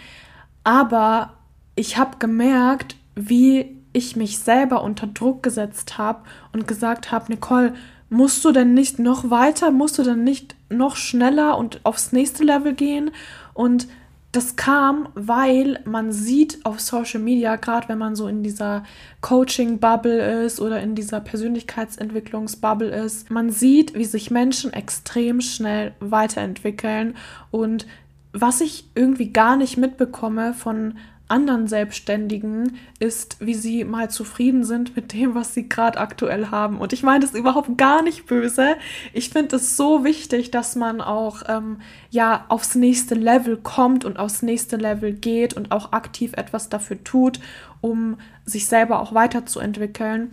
Aber 0.65 1.35
ich 1.77 1.97
habe 1.99 2.19
gemerkt, 2.19 2.97
wie 3.15 3.77
ich 3.93 4.17
mich 4.17 4.39
selber 4.41 4.83
unter 4.83 5.07
Druck 5.07 5.43
gesetzt 5.43 5.97
habe 5.97 6.25
und 6.53 6.69
gesagt 6.69 7.13
habe, 7.13 7.33
Nicole, 7.33 7.75
musst 8.09 8.45
du 8.45 8.53
denn 8.53 8.75
nicht 8.75 8.99
noch 8.99 9.31
weiter, 9.31 9.71
musst 9.71 9.99
du 9.99 10.03
denn 10.03 10.25
nicht 10.25 10.55
noch 10.69 10.97
schneller 10.97 11.59
und 11.59 11.81
aufs 11.85 12.13
nächste 12.13 12.45
Level 12.45 12.75
gehen? 12.75 13.11
Und 13.55 13.89
das 14.33 14.57
kam, 14.57 15.09
weil 15.15 15.81
man 15.87 16.13
sieht 16.13 16.65
auf 16.67 16.79
Social 16.79 17.21
Media, 17.21 17.57
gerade 17.57 17.89
wenn 17.89 17.99
man 17.99 18.17
so 18.17 18.29
in 18.29 18.43
dieser 18.43 18.85
Coaching-Bubble 19.23 20.45
ist 20.45 20.61
oder 20.61 20.83
in 20.83 20.95
dieser 20.95 21.21
Persönlichkeitsentwicklungs-Bubble 21.21 22.91
ist, 22.91 23.31
man 23.31 23.51
sieht, 23.51 23.95
wie 23.95 24.05
sich 24.05 24.31
Menschen 24.31 24.75
extrem 24.75 25.41
schnell 25.41 25.95
weiterentwickeln 26.01 27.17
und 27.51 27.87
was 28.33 28.61
ich 28.61 28.91
irgendwie 28.95 29.33
gar 29.33 29.57
nicht 29.57 29.79
mitbekomme 29.79 30.53
von 30.53 30.99
anderen 31.29 31.67
Selbstständigen 31.67 32.79
ist, 32.99 33.37
wie 33.41 33.55
sie 33.55 33.85
mal 33.85 34.11
zufrieden 34.11 34.65
sind 34.65 34.95
mit 34.95 35.13
dem, 35.13 35.35
was 35.35 35.55
sie 35.55 35.69
gerade 35.69 35.99
aktuell 35.99 36.51
haben. 36.51 36.79
Und 36.79 36.93
ich 36.93 37.03
meine 37.03 37.21
das 37.21 37.35
überhaupt 37.35 37.77
gar 37.77 38.03
nicht 38.03 38.27
böse. 38.27 38.77
Ich 39.13 39.31
finde 39.31 39.57
es 39.57 39.77
so 39.77 40.05
wichtig, 40.05 40.51
dass 40.51 40.77
man 40.77 41.01
auch 41.01 41.43
ähm, 41.49 41.79
ja 42.11 42.45
aufs 42.49 42.77
nächste 42.77 43.15
Level 43.17 43.57
kommt 43.57 44.05
und 44.05 44.19
aufs 44.19 44.43
nächste 44.43 44.77
Level 44.77 45.13
geht 45.13 45.55
und 45.55 45.73
auch 45.73 45.93
aktiv 45.93 46.33
etwas 46.35 46.69
dafür 46.69 47.03
tut, 47.03 47.41
um 47.81 48.19
sich 48.45 48.67
selber 48.67 49.01
auch 49.01 49.13
weiterzuentwickeln. 49.13 50.33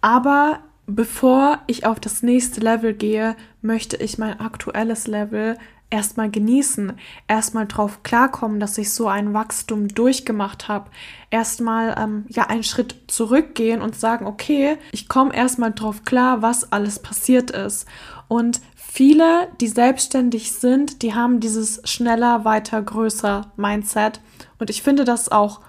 Aber 0.00 0.60
bevor 0.94 1.60
ich 1.66 1.86
auf 1.86 2.00
das 2.00 2.22
nächste 2.22 2.60
Level 2.60 2.94
gehe, 2.94 3.36
möchte 3.62 3.96
ich 3.96 4.18
mein 4.18 4.40
aktuelles 4.40 5.06
Level 5.06 5.56
erstmal 5.90 6.30
genießen, 6.30 6.92
erstmal 7.26 7.66
drauf 7.66 8.02
klarkommen, 8.02 8.60
dass 8.60 8.78
ich 8.78 8.92
so 8.92 9.08
ein 9.08 9.34
Wachstum 9.34 9.88
durchgemacht 9.88 10.68
habe, 10.68 10.90
erstmal 11.30 11.96
ähm, 11.98 12.24
ja 12.28 12.46
einen 12.46 12.62
Schritt 12.62 12.94
zurückgehen 13.08 13.82
und 13.82 13.96
sagen, 13.96 14.26
okay, 14.26 14.78
ich 14.92 15.08
komme 15.08 15.34
erstmal 15.34 15.72
drauf 15.72 16.04
klar, 16.04 16.42
was 16.42 16.72
alles 16.72 17.00
passiert 17.00 17.50
ist. 17.50 17.86
Und 18.28 18.60
viele, 18.76 19.48
die 19.60 19.68
selbstständig 19.68 20.52
sind, 20.52 21.02
die 21.02 21.14
haben 21.14 21.40
dieses 21.40 21.82
schneller, 21.84 22.44
weiter, 22.44 22.80
größer 22.80 23.50
Mindset. 23.56 24.20
Und 24.58 24.70
ich 24.70 24.82
finde 24.82 25.04
das 25.04 25.30
auch 25.30 25.60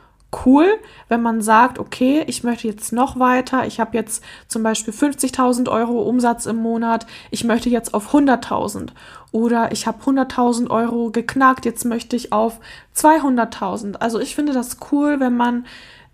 cool, 0.45 0.79
wenn 1.09 1.21
man 1.21 1.41
sagt, 1.41 1.79
okay, 1.79 2.23
ich 2.27 2.43
möchte 2.43 2.67
jetzt 2.67 2.93
noch 2.93 3.19
weiter, 3.19 3.65
ich 3.65 3.79
habe 3.79 3.97
jetzt 3.97 4.23
zum 4.47 4.63
Beispiel 4.63 4.93
50.000 4.93 5.69
Euro 5.69 6.01
Umsatz 6.01 6.45
im 6.45 6.57
Monat, 6.57 7.05
ich 7.31 7.43
möchte 7.43 7.69
jetzt 7.69 7.93
auf 7.93 8.13
100.000 8.13 8.89
oder 9.31 9.71
ich 9.71 9.87
habe 9.87 10.03
100.000 10.03 10.69
Euro 10.69 11.11
geknackt, 11.11 11.65
jetzt 11.65 11.85
möchte 11.85 12.15
ich 12.15 12.31
auf 12.31 12.59
200.000. 12.95 13.95
Also 13.95 14.19
ich 14.19 14.35
finde 14.35 14.53
das 14.53 14.77
cool, 14.91 15.19
wenn 15.19 15.35
man 15.35 15.65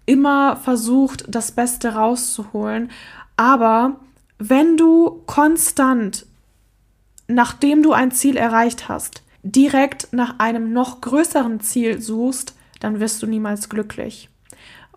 immer 0.06 0.56
versucht, 0.56 1.26
das 1.28 1.52
Beste 1.52 1.94
rauszuholen, 1.94 2.92
aber 3.36 3.98
wenn 4.40 4.78
du 4.78 5.22
konstant, 5.26 6.26
nachdem 7.28 7.84
du 7.84 7.92
ein 7.92 8.12
Ziel 8.12 8.38
erreicht 8.38 8.88
hast, 8.88 9.24
direkt 9.44 10.10
nach 10.12 10.40
einem 10.40 10.74
noch 10.74 11.02
größeren 11.02 11.60
Ziel 11.60 12.02
suchst, 12.02 12.57
dann 12.80 13.00
wirst 13.00 13.22
du 13.22 13.28
niemals 13.28 13.70
glücklich, 13.70 14.30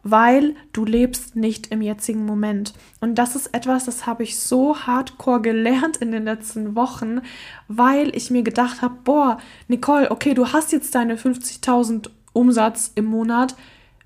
weil 0.03 0.55
du 0.73 0.85
lebst 0.85 1.37
nicht 1.37 1.69
im 1.69 1.83
jetzigen 1.83 2.25
Moment. 2.25 2.73
Und 3.01 3.17
das 3.17 3.37
ist 3.37 3.55
etwas, 3.55 3.85
das 3.85 4.07
habe 4.07 4.23
ich 4.23 4.39
so 4.39 4.77
hardcore 4.77 5.43
gelernt 5.43 5.99
in 5.99 6.13
den 6.13 6.25
letzten 6.25 6.75
Wochen, 6.75 7.21
weil 7.69 8.15
ich 8.17 8.31
mir 8.31 8.43
gedacht 8.43 8.83
habe, 8.83 8.97
boah, 9.05 9.39
Nicole, 9.69 10.11
okay, 10.11 10.35
du 10.35 10.53
hast 10.53 10.73
jetzt 10.73 10.95
deine 10.95 11.17
50.000 11.17 12.11
Umsatz 12.33 12.93
im 12.95 13.07
Monat. 13.07 13.57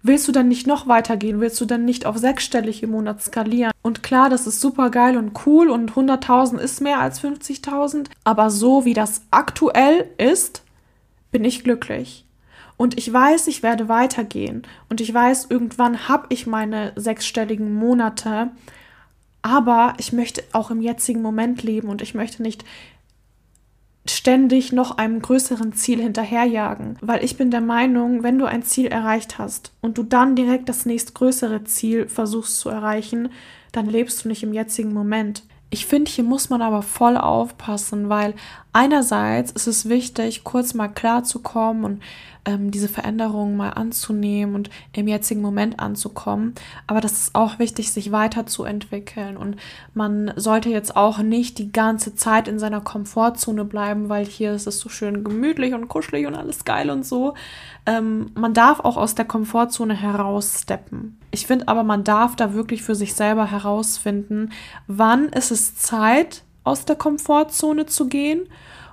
Willst 0.06 0.28
du 0.28 0.32
dann 0.32 0.48
nicht 0.48 0.66
noch 0.66 0.86
weitergehen? 0.86 1.40
Willst 1.40 1.58
du 1.62 1.64
dann 1.64 1.86
nicht 1.86 2.04
auf 2.04 2.18
sechsstellig 2.18 2.82
im 2.82 2.90
Monat 2.90 3.22
skalieren? 3.22 3.72
Und 3.80 4.02
klar, 4.02 4.28
das 4.28 4.46
ist 4.46 4.60
super 4.60 4.90
geil 4.90 5.16
und 5.16 5.32
cool 5.46 5.70
und 5.70 5.92
100.000 5.92 6.58
ist 6.58 6.82
mehr 6.82 7.00
als 7.00 7.22
50.000. 7.22 8.08
Aber 8.22 8.50
so 8.50 8.84
wie 8.84 8.92
das 8.92 9.22
aktuell 9.30 10.10
ist, 10.18 10.62
bin 11.32 11.44
ich 11.44 11.64
glücklich. 11.64 12.26
Und 12.76 12.98
ich 12.98 13.12
weiß, 13.12 13.46
ich 13.46 13.62
werde 13.62 13.88
weitergehen. 13.88 14.62
Und 14.88 15.00
ich 15.00 15.12
weiß, 15.12 15.46
irgendwann 15.48 16.08
habe 16.08 16.26
ich 16.30 16.46
meine 16.46 16.92
sechsstelligen 16.96 17.74
Monate. 17.74 18.50
Aber 19.42 19.94
ich 19.98 20.12
möchte 20.12 20.42
auch 20.52 20.70
im 20.70 20.80
jetzigen 20.80 21.22
Moment 21.22 21.62
leben 21.62 21.88
und 21.88 22.02
ich 22.02 22.14
möchte 22.14 22.42
nicht 22.42 22.64
ständig 24.06 24.72
noch 24.72 24.98
einem 24.98 25.20
größeren 25.22 25.72
Ziel 25.72 26.00
hinterherjagen. 26.00 26.98
Weil 27.00 27.24
ich 27.24 27.36
bin 27.36 27.50
der 27.50 27.60
Meinung, 27.60 28.22
wenn 28.22 28.38
du 28.38 28.46
ein 28.46 28.62
Ziel 28.62 28.86
erreicht 28.86 29.38
hast 29.38 29.72
und 29.80 29.98
du 29.98 30.02
dann 30.02 30.36
direkt 30.36 30.68
das 30.68 30.86
nächstgrößere 30.86 31.64
Ziel 31.64 32.08
versuchst 32.08 32.58
zu 32.58 32.68
erreichen, 32.68 33.30
dann 33.72 33.86
lebst 33.86 34.24
du 34.24 34.28
nicht 34.28 34.42
im 34.42 34.52
jetzigen 34.52 34.92
Moment. 34.92 35.42
Ich 35.70 35.86
finde, 35.86 36.10
hier 36.10 36.24
muss 36.24 36.50
man 36.50 36.62
aber 36.62 36.82
voll 36.82 37.16
aufpassen, 37.16 38.08
weil 38.08 38.34
einerseits 38.72 39.50
ist 39.50 39.66
es 39.66 39.88
wichtig, 39.88 40.44
kurz 40.44 40.72
mal 40.72 40.88
klar 40.88 41.24
zu 41.24 41.40
kommen 41.40 41.84
und 41.84 42.02
ähm, 42.44 42.70
diese 42.70 42.88
Veränderungen 42.88 43.56
mal 43.56 43.70
anzunehmen 43.70 44.54
und 44.54 44.70
im 44.92 45.08
jetzigen 45.08 45.40
Moment 45.40 45.80
anzukommen. 45.80 46.54
Aber 46.86 47.00
das 47.00 47.12
ist 47.12 47.34
auch 47.34 47.58
wichtig, 47.58 47.90
sich 47.90 48.12
weiterzuentwickeln. 48.12 49.36
Und 49.36 49.56
man 49.94 50.32
sollte 50.36 50.68
jetzt 50.68 50.96
auch 50.96 51.18
nicht 51.18 51.58
die 51.58 51.72
ganze 51.72 52.14
Zeit 52.14 52.48
in 52.48 52.58
seiner 52.58 52.80
Komfortzone 52.80 53.64
bleiben, 53.64 54.08
weil 54.08 54.26
hier 54.26 54.52
ist 54.52 54.66
es 54.66 54.78
so 54.78 54.88
schön 54.88 55.24
gemütlich 55.24 55.74
und 55.74 55.88
kuschelig 55.88 56.26
und 56.26 56.34
alles 56.34 56.64
geil 56.64 56.90
und 56.90 57.04
so. 57.06 57.34
Ähm, 57.86 58.30
man 58.34 58.54
darf 58.54 58.80
auch 58.80 58.96
aus 58.96 59.14
der 59.14 59.24
Komfortzone 59.24 59.94
heraussteppen. 59.94 61.18
Ich 61.34 61.48
finde 61.48 61.66
aber, 61.66 61.82
man 61.82 62.04
darf 62.04 62.36
da 62.36 62.54
wirklich 62.54 62.84
für 62.84 62.94
sich 62.94 63.14
selber 63.14 63.50
herausfinden, 63.50 64.50
wann 64.86 65.30
ist 65.30 65.50
es 65.50 65.74
Zeit, 65.74 66.44
aus 66.62 66.84
der 66.84 66.94
Komfortzone 66.94 67.86
zu 67.86 68.06
gehen 68.06 68.46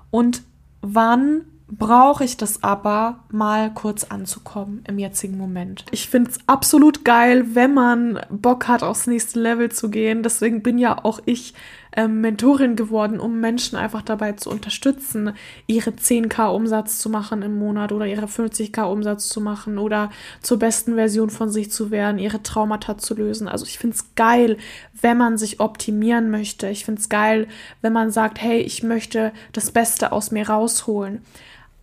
und 0.10 0.42
wann 0.82 1.46
brauche 1.68 2.24
ich 2.24 2.38
das 2.38 2.64
aber, 2.64 3.20
mal 3.30 3.72
kurz 3.74 4.06
anzukommen 4.06 4.84
im 4.88 4.98
jetzigen 4.98 5.38
Moment. 5.38 5.86
Ich 5.92 6.10
finde 6.10 6.32
es 6.32 6.40
absolut 6.48 7.06
geil, 7.06 7.54
wenn 7.54 7.76
man 7.76 8.20
Bock 8.32 8.68
hat, 8.68 8.82
aufs 8.82 9.06
nächste 9.06 9.40
Level 9.40 9.72
zu 9.72 9.92
gehen. 9.92 10.24
Deswegen 10.24 10.64
bin 10.64 10.80
ja 10.80 10.98
auch 11.06 11.22
ich 11.26 11.54
ähm, 11.94 12.22
Mentorin 12.22 12.76
geworden, 12.76 13.20
um 13.20 13.40
Menschen 13.40 13.78
einfach 13.78 14.02
dabei 14.02 14.34
zu 14.34 14.50
unterstützen, 14.50 15.34
ihre 15.68 15.92
10k 15.92 16.48
Umsatz 16.48 17.00
zu 17.00 17.10
machen 17.10 17.42
im 17.42 17.58
Monat 17.58 17.92
oder 17.92 18.06
ihre 18.06 18.28
50k 18.28 18.84
Umsatz 18.84 19.28
zu 19.28 19.42
machen 19.42 19.78
oder 19.78 20.10
zur 20.42 20.60
besten 20.60 20.96
Version 20.96 21.30
von 21.30 21.50
sich 21.50 21.72
zu 21.72 21.92
werden, 21.92 22.20
ihre 22.20 22.44
Traumata 22.44 22.98
zu 22.98 23.16
lösen. 23.16 23.48
Also 23.48 23.66
ich 23.66 23.78
finde 23.78 23.96
es 23.96 24.16
geil, 24.16 24.58
wenn 25.02 25.18
man 25.18 25.38
sich 25.38 25.60
optimieren 25.60 26.30
möchte. 26.30 26.70
Ich 26.70 26.86
finde 26.86 27.02
es 27.02 27.10
geil, 27.10 27.48
wenn 27.82 27.94
man 27.94 28.12
sagt, 28.12 28.42
hey, 28.42 28.60
ich 28.62 28.84
möchte 28.84 29.34
das 29.52 29.72
Beste 29.72 30.12
aus 30.12 30.32
mir 30.32 30.50
rausholen. 30.50 31.22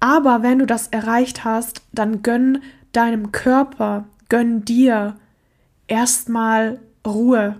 Aber 0.00 0.42
wenn 0.42 0.60
du 0.60 0.66
das 0.66 0.88
erreicht 0.88 1.44
hast, 1.44 1.82
dann 1.92 2.22
gönn 2.22 2.62
deinem 2.92 3.32
Körper, 3.32 4.04
gönn 4.28 4.64
dir 4.64 5.16
erstmal 5.86 6.78
Ruhe. 7.06 7.56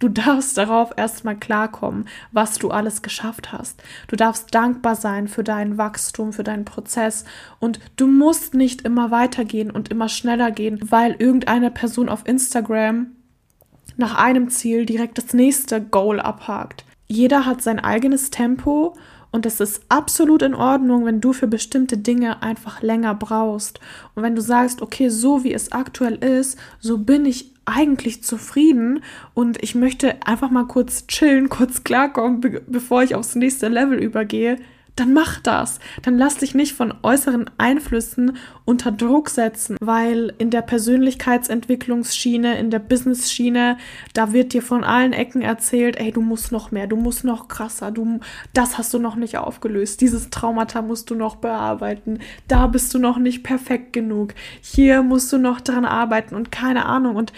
Du 0.00 0.08
darfst 0.08 0.56
darauf 0.56 0.92
erstmal 0.96 1.36
klarkommen, 1.36 2.06
was 2.30 2.58
du 2.58 2.70
alles 2.70 3.02
geschafft 3.02 3.50
hast. 3.50 3.82
Du 4.06 4.14
darfst 4.14 4.54
dankbar 4.54 4.94
sein 4.94 5.26
für 5.26 5.42
dein 5.42 5.76
Wachstum, 5.76 6.32
für 6.32 6.44
deinen 6.44 6.64
Prozess. 6.64 7.24
Und 7.58 7.80
du 7.96 8.06
musst 8.06 8.54
nicht 8.54 8.82
immer 8.82 9.10
weitergehen 9.10 9.72
und 9.72 9.88
immer 9.88 10.08
schneller 10.08 10.52
gehen, 10.52 10.78
weil 10.88 11.16
irgendeine 11.18 11.72
Person 11.72 12.08
auf 12.08 12.26
Instagram 12.26 13.08
nach 13.96 14.14
einem 14.14 14.50
Ziel 14.50 14.86
direkt 14.86 15.18
das 15.18 15.32
nächste 15.32 15.80
Goal 15.82 16.20
abhakt. 16.20 16.84
Jeder 17.08 17.44
hat 17.44 17.62
sein 17.62 17.80
eigenes 17.80 18.30
Tempo 18.30 18.94
und 19.32 19.46
es 19.46 19.60
ist 19.60 19.82
absolut 19.88 20.42
in 20.42 20.54
Ordnung, 20.54 21.04
wenn 21.06 21.20
du 21.20 21.32
für 21.32 21.48
bestimmte 21.48 21.98
Dinge 21.98 22.42
einfach 22.42 22.82
länger 22.82 23.14
brauchst. 23.14 23.80
Und 24.14 24.22
wenn 24.22 24.36
du 24.36 24.42
sagst, 24.42 24.80
okay, 24.80 25.08
so 25.08 25.42
wie 25.42 25.52
es 25.52 25.72
aktuell 25.72 26.14
ist, 26.14 26.58
so 26.78 26.98
bin 26.98 27.26
ich 27.26 27.52
eigentlich 27.68 28.22
zufrieden 28.22 29.02
und 29.34 29.62
ich 29.62 29.74
möchte 29.74 30.26
einfach 30.26 30.50
mal 30.50 30.66
kurz 30.66 31.06
chillen, 31.06 31.48
kurz 31.48 31.84
klarkommen, 31.84 32.40
be 32.40 32.62
bevor 32.66 33.02
ich 33.02 33.14
aufs 33.14 33.34
nächste 33.34 33.68
Level 33.68 33.98
übergehe, 33.98 34.56
dann 34.98 35.12
mach 35.12 35.40
das. 35.40 35.78
Dann 36.02 36.18
lass 36.18 36.38
dich 36.38 36.54
nicht 36.54 36.72
von 36.72 36.94
äußeren 37.02 37.50
Einflüssen 37.58 38.36
unter 38.64 38.90
Druck 38.92 39.30
setzen, 39.30 39.76
weil 39.80 40.34
in 40.38 40.50
der 40.50 40.62
Persönlichkeitsentwicklungsschiene, 40.62 42.58
in 42.58 42.70
der 42.70 42.80
Business-Schiene, 42.80 43.78
da 44.14 44.32
wird 44.32 44.52
dir 44.52 44.62
von 44.62 44.84
allen 44.84 45.12
Ecken 45.12 45.42
erzählt, 45.42 45.96
ey, 45.98 46.12
du 46.12 46.20
musst 46.20 46.52
noch 46.52 46.70
mehr, 46.70 46.86
du 46.86 46.96
musst 46.96 47.24
noch 47.24 47.48
krasser, 47.48 47.90
du, 47.90 48.20
das 48.52 48.78
hast 48.78 48.92
du 48.92 48.98
noch 48.98 49.16
nicht 49.16 49.38
aufgelöst, 49.38 50.00
dieses 50.00 50.30
Traumata 50.30 50.82
musst 50.82 51.10
du 51.10 51.14
noch 51.14 51.36
bearbeiten, 51.36 52.18
da 52.48 52.66
bist 52.66 52.92
du 52.94 52.98
noch 52.98 53.18
nicht 53.18 53.42
perfekt 53.42 53.92
genug, 53.92 54.34
hier 54.60 55.02
musst 55.02 55.32
du 55.32 55.38
noch 55.38 55.60
dran 55.60 55.84
arbeiten 55.84 56.34
und 56.34 56.52
keine 56.52 56.86
Ahnung 56.86 57.16
und 57.16 57.32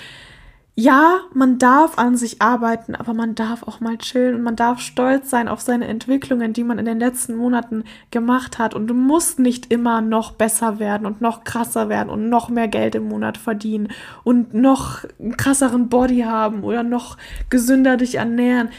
ja, 0.77 1.21
man 1.35 1.59
darf 1.59 1.99
an 1.99 2.17
sich 2.17 2.41
arbeiten, 2.41 2.95
aber 2.95 3.13
man 3.13 3.35
darf 3.35 3.65
auch 3.65 3.81
mal 3.81 3.99
chillen 3.99 4.37
und 4.37 4.43
man 4.43 4.57
darf 4.57 4.81
stolz 4.81 5.29
sein 5.29 5.49
auf 5.49 5.61
seine 5.61 5.87
Entwicklungen, 5.89 6.53
die 6.53 6.65
man 6.65 6.79
in 6.79 6.87
den 6.87 7.01
letzten 7.01 7.35
Monaten 7.37 7.85
gemacht 8.11 8.59
hat. 8.59 8.75
Und 8.75 8.87
du 8.87 8.95
musst 8.95 9.39
nicht 9.39 9.71
immer 9.73 10.01
noch 10.01 10.33
besser 10.33 10.79
werden 10.79 11.07
und 11.07 11.21
noch 11.21 11.45
krasser 11.45 11.89
werden 11.89 12.09
und 12.09 12.29
noch 12.29 12.49
mehr 12.49 12.69
Geld 12.69 12.95
im 12.95 13.09
Monat 13.09 13.37
verdienen 13.37 13.89
und 14.25 14.55
noch 14.55 15.05
einen 15.19 15.37
krasseren 15.37 15.89
Body 15.89 16.21
haben 16.21 16.63
oder 16.63 16.83
noch 16.83 17.19
gesünder 17.51 17.97
dich 17.97 18.15
ernähren. 18.15 18.71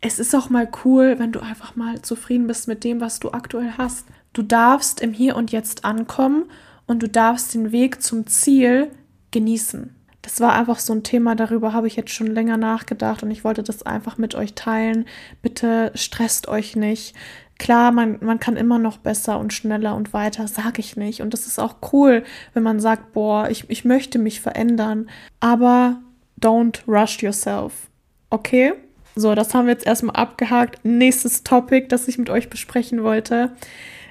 Es 0.00 0.18
ist 0.18 0.34
auch 0.34 0.50
mal 0.50 0.68
cool, 0.84 1.18
wenn 1.18 1.32
du 1.32 1.40
einfach 1.40 1.74
mal 1.76 2.02
zufrieden 2.02 2.48
bist 2.48 2.68
mit 2.68 2.84
dem, 2.84 3.00
was 3.00 3.18
du 3.18 3.30
aktuell 3.30 3.72
hast. 3.78 4.06
Du 4.32 4.42
darfst 4.42 5.00
im 5.00 5.12
Hier 5.12 5.36
und 5.36 5.52
Jetzt 5.52 5.84
ankommen 5.84 6.44
und 6.86 7.02
du 7.02 7.08
darfst 7.08 7.54
den 7.54 7.72
Weg 7.72 8.02
zum 8.02 8.26
Ziel 8.26 8.90
genießen. 9.30 9.96
Das 10.26 10.40
war 10.40 10.54
einfach 10.54 10.80
so 10.80 10.92
ein 10.92 11.04
Thema, 11.04 11.36
darüber 11.36 11.72
habe 11.72 11.86
ich 11.86 11.94
jetzt 11.94 12.10
schon 12.10 12.26
länger 12.26 12.56
nachgedacht 12.56 13.22
und 13.22 13.30
ich 13.30 13.44
wollte 13.44 13.62
das 13.62 13.84
einfach 13.84 14.18
mit 14.18 14.34
euch 14.34 14.54
teilen. 14.54 15.06
Bitte 15.40 15.92
stresst 15.94 16.48
euch 16.48 16.74
nicht. 16.74 17.14
Klar, 17.60 17.92
man, 17.92 18.18
man 18.20 18.40
kann 18.40 18.56
immer 18.56 18.80
noch 18.80 18.98
besser 18.98 19.38
und 19.38 19.52
schneller 19.52 19.94
und 19.94 20.12
weiter, 20.12 20.48
sage 20.48 20.80
ich 20.80 20.96
nicht. 20.96 21.22
Und 21.22 21.32
das 21.32 21.46
ist 21.46 21.60
auch 21.60 21.76
cool, 21.92 22.24
wenn 22.54 22.64
man 22.64 22.80
sagt, 22.80 23.12
boah, 23.12 23.48
ich, 23.48 23.70
ich 23.70 23.84
möchte 23.84 24.18
mich 24.18 24.40
verändern. 24.40 25.08
Aber 25.38 26.00
don't 26.40 26.80
rush 26.88 27.22
yourself. 27.22 27.86
Okay? 28.28 28.72
So, 29.14 29.36
das 29.36 29.54
haben 29.54 29.66
wir 29.66 29.74
jetzt 29.74 29.86
erstmal 29.86 30.16
abgehakt. 30.16 30.84
Nächstes 30.84 31.44
Topic, 31.44 31.86
das 31.86 32.08
ich 32.08 32.18
mit 32.18 32.30
euch 32.30 32.50
besprechen 32.50 33.04
wollte. 33.04 33.52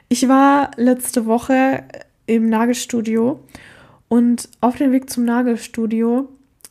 Ich 0.07 0.29
war 0.29 0.71
letzte 0.77 1.25
Woche 1.25 1.83
im 2.25 2.47
Nagelstudio 2.47 3.41
und 4.07 4.49
auf 4.61 4.77
dem 4.77 4.91
Weg 4.91 5.09
zum 5.09 5.25
Nagelstudio 5.25 6.29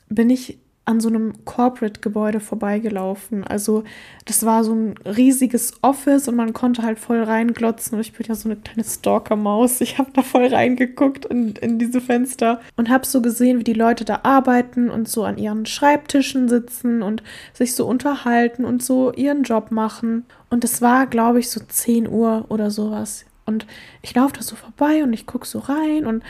bin 0.09 0.31
ich 0.31 0.59
an 0.87 1.00
so 1.00 1.09
einem 1.09 1.45
Corporate-Gebäude 1.47 2.41
vorbeigelaufen. 2.41 3.43
Also 3.45 3.85
das 4.26 4.45
war 4.45 4.64
so 4.64 4.75
ein 4.75 4.95
riesiges 5.07 5.73
Office 5.81 6.29
und 6.29 6.37
man 6.37 6.53
konnte 6.53 6.83
halt 6.83 6.99
voll 6.99 7.23
reinglotzen. 7.23 7.95
Und 7.95 8.03
ich 8.03 8.12
bin 8.12 8.26
ja 8.29 8.35
so 8.35 8.50
eine 8.50 8.57
kleine 8.57 8.85
Stalker-Maus. 8.85 9.81
Ich 9.81 9.97
habe 9.97 10.11
da 10.12 10.23
voll 10.23 10.47
reingeguckt 10.47 11.25
in, 11.25 11.53
in 11.57 11.79
diese 11.79 12.03
Fenster 12.03 12.61
und 12.76 12.91
habe 12.91 13.07
so 13.07 13.23
gesehen, 13.23 13.59
wie 13.59 13.64
die 13.64 13.73
Leute 13.73 14.05
da 14.05 14.21
arbeiten 14.25 14.91
und 14.91 15.09
so 15.09 15.25
an 15.25 15.38
ihren 15.38 15.64
Schreibtischen 15.64 16.50
sitzen 16.50 17.03
und 17.03 17.23
sich 17.55 17.75
so 17.75 17.87
unterhalten 17.87 18.67
und 18.67 18.83
so 18.83 19.11
ihren 19.12 19.43
Job 19.43 19.71
machen. 19.71 20.26
Und 20.50 20.64
es 20.64 20.83
war, 20.83 21.07
glaube 21.07 21.38
ich, 21.41 21.49
so 21.49 21.61
10 21.61 22.09
Uhr 22.09 22.45
oder 22.50 22.71
sowas. 22.71 23.25
Und 23.47 23.67
ich 24.03 24.14
laufe 24.14 24.35
da 24.35 24.43
so 24.43 24.55
vorbei 24.55 25.03
und 25.03 25.14
ich 25.14 25.26
gucke 25.26 25.47
so 25.47 25.61
rein 25.61 26.05
und 26.05 26.23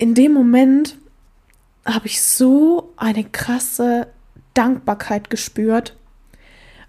in 0.00 0.14
dem 0.14 0.32
Moment 0.32 0.96
habe 1.84 2.06
ich 2.06 2.22
so 2.22 2.94
eine 2.96 3.22
krasse 3.22 4.06
Dankbarkeit 4.54 5.28
gespürt, 5.28 5.94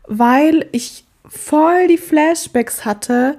weil 0.08 0.68
ich 0.72 1.03
voll 1.25 1.88
die 1.88 1.98
Flashbacks 1.98 2.86
hatte 2.86 3.38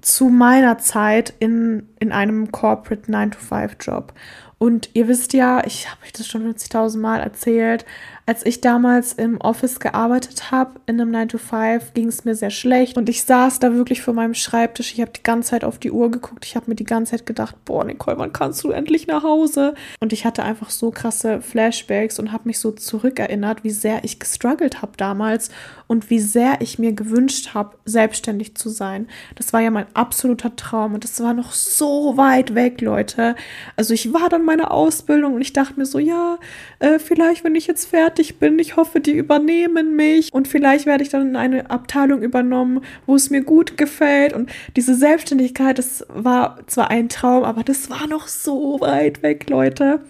zu 0.00 0.30
meiner 0.30 0.78
Zeit 0.78 1.34
in, 1.40 1.90
in 1.98 2.10
einem 2.10 2.52
Corporate 2.52 3.12
9-to-5-Job. 3.12 4.14
Und 4.56 4.88
ihr 4.94 5.08
wisst 5.08 5.34
ja, 5.34 5.62
ich 5.66 5.90
habe 5.90 6.02
euch 6.04 6.12
das 6.12 6.26
schon 6.26 6.50
50.000 6.50 6.98
Mal 6.98 7.20
erzählt, 7.20 7.84
als 8.30 8.46
ich 8.46 8.60
damals 8.60 9.12
im 9.14 9.40
Office 9.40 9.80
gearbeitet 9.80 10.52
habe, 10.52 10.78
in 10.86 11.00
einem 11.00 11.10
9 11.10 11.30
to 11.30 11.38
5, 11.38 11.94
ging 11.94 12.06
es 12.06 12.24
mir 12.24 12.36
sehr 12.36 12.50
schlecht 12.50 12.96
und 12.96 13.08
ich 13.08 13.24
saß 13.24 13.58
da 13.58 13.74
wirklich 13.74 14.02
vor 14.02 14.14
meinem 14.14 14.34
Schreibtisch. 14.34 14.92
Ich 14.92 15.00
habe 15.00 15.10
die 15.10 15.24
ganze 15.24 15.50
Zeit 15.50 15.64
auf 15.64 15.80
die 15.80 15.90
Uhr 15.90 16.12
geguckt. 16.12 16.44
Ich 16.44 16.54
habe 16.54 16.66
mir 16.68 16.76
die 16.76 16.84
ganze 16.84 17.10
Zeit 17.10 17.26
gedacht, 17.26 17.56
boah, 17.64 17.82
Nicole, 17.82 18.18
wann 18.18 18.32
kannst 18.32 18.62
du 18.62 18.70
endlich 18.70 19.08
nach 19.08 19.24
Hause? 19.24 19.74
Und 19.98 20.12
ich 20.12 20.24
hatte 20.24 20.44
einfach 20.44 20.70
so 20.70 20.92
krasse 20.92 21.40
Flashbacks 21.40 22.20
und 22.20 22.30
habe 22.30 22.44
mich 22.46 22.60
so 22.60 22.70
zurückerinnert, 22.70 23.64
wie 23.64 23.70
sehr 23.70 24.04
ich 24.04 24.20
gestruggelt 24.20 24.80
habe 24.80 24.92
damals 24.96 25.50
und 25.88 26.08
wie 26.08 26.20
sehr 26.20 26.60
ich 26.60 26.78
mir 26.78 26.92
gewünscht 26.92 27.52
habe, 27.52 27.76
selbstständig 27.84 28.54
zu 28.54 28.68
sein. 28.68 29.08
Das 29.34 29.52
war 29.52 29.60
ja 29.60 29.72
mein 29.72 29.86
absoluter 29.94 30.54
Traum 30.54 30.94
und 30.94 31.02
das 31.02 31.20
war 31.20 31.34
noch 31.34 31.50
so 31.50 32.16
weit 32.16 32.54
weg, 32.54 32.80
Leute. 32.80 33.34
Also 33.74 33.92
ich 33.92 34.12
war 34.12 34.28
dann 34.28 34.44
meine 34.44 34.70
Ausbildung 34.70 35.34
und 35.34 35.40
ich 35.40 35.52
dachte 35.52 35.76
mir 35.76 35.86
so, 35.86 35.98
ja, 35.98 36.38
äh, 36.78 37.00
vielleicht, 37.00 37.42
wenn 37.42 37.56
ich 37.56 37.66
jetzt 37.66 37.86
fertig 37.86 38.19
fertig 38.20 38.38
bin. 38.38 38.58
Ich 38.58 38.76
hoffe, 38.76 39.00
die 39.00 39.12
übernehmen 39.12 39.96
mich 39.96 40.32
und 40.32 40.48
vielleicht 40.48 40.86
werde 40.86 41.02
ich 41.02 41.08
dann 41.08 41.28
in 41.28 41.36
eine 41.36 41.70
Abteilung 41.70 42.22
übernommen, 42.22 42.80
wo 43.06 43.14
es 43.14 43.30
mir 43.30 43.42
gut 43.42 43.76
gefällt. 43.76 44.32
Und 44.32 44.50
diese 44.76 44.94
Selbstständigkeit, 44.94 45.78
das 45.78 46.04
war 46.08 46.58
zwar 46.66 46.90
ein 46.90 47.08
Traum, 47.08 47.44
aber 47.44 47.62
das 47.62 47.90
war 47.90 48.06
noch 48.06 48.28
so 48.28 48.80
weit 48.80 49.22
weg, 49.22 49.48
Leute. 49.48 50.00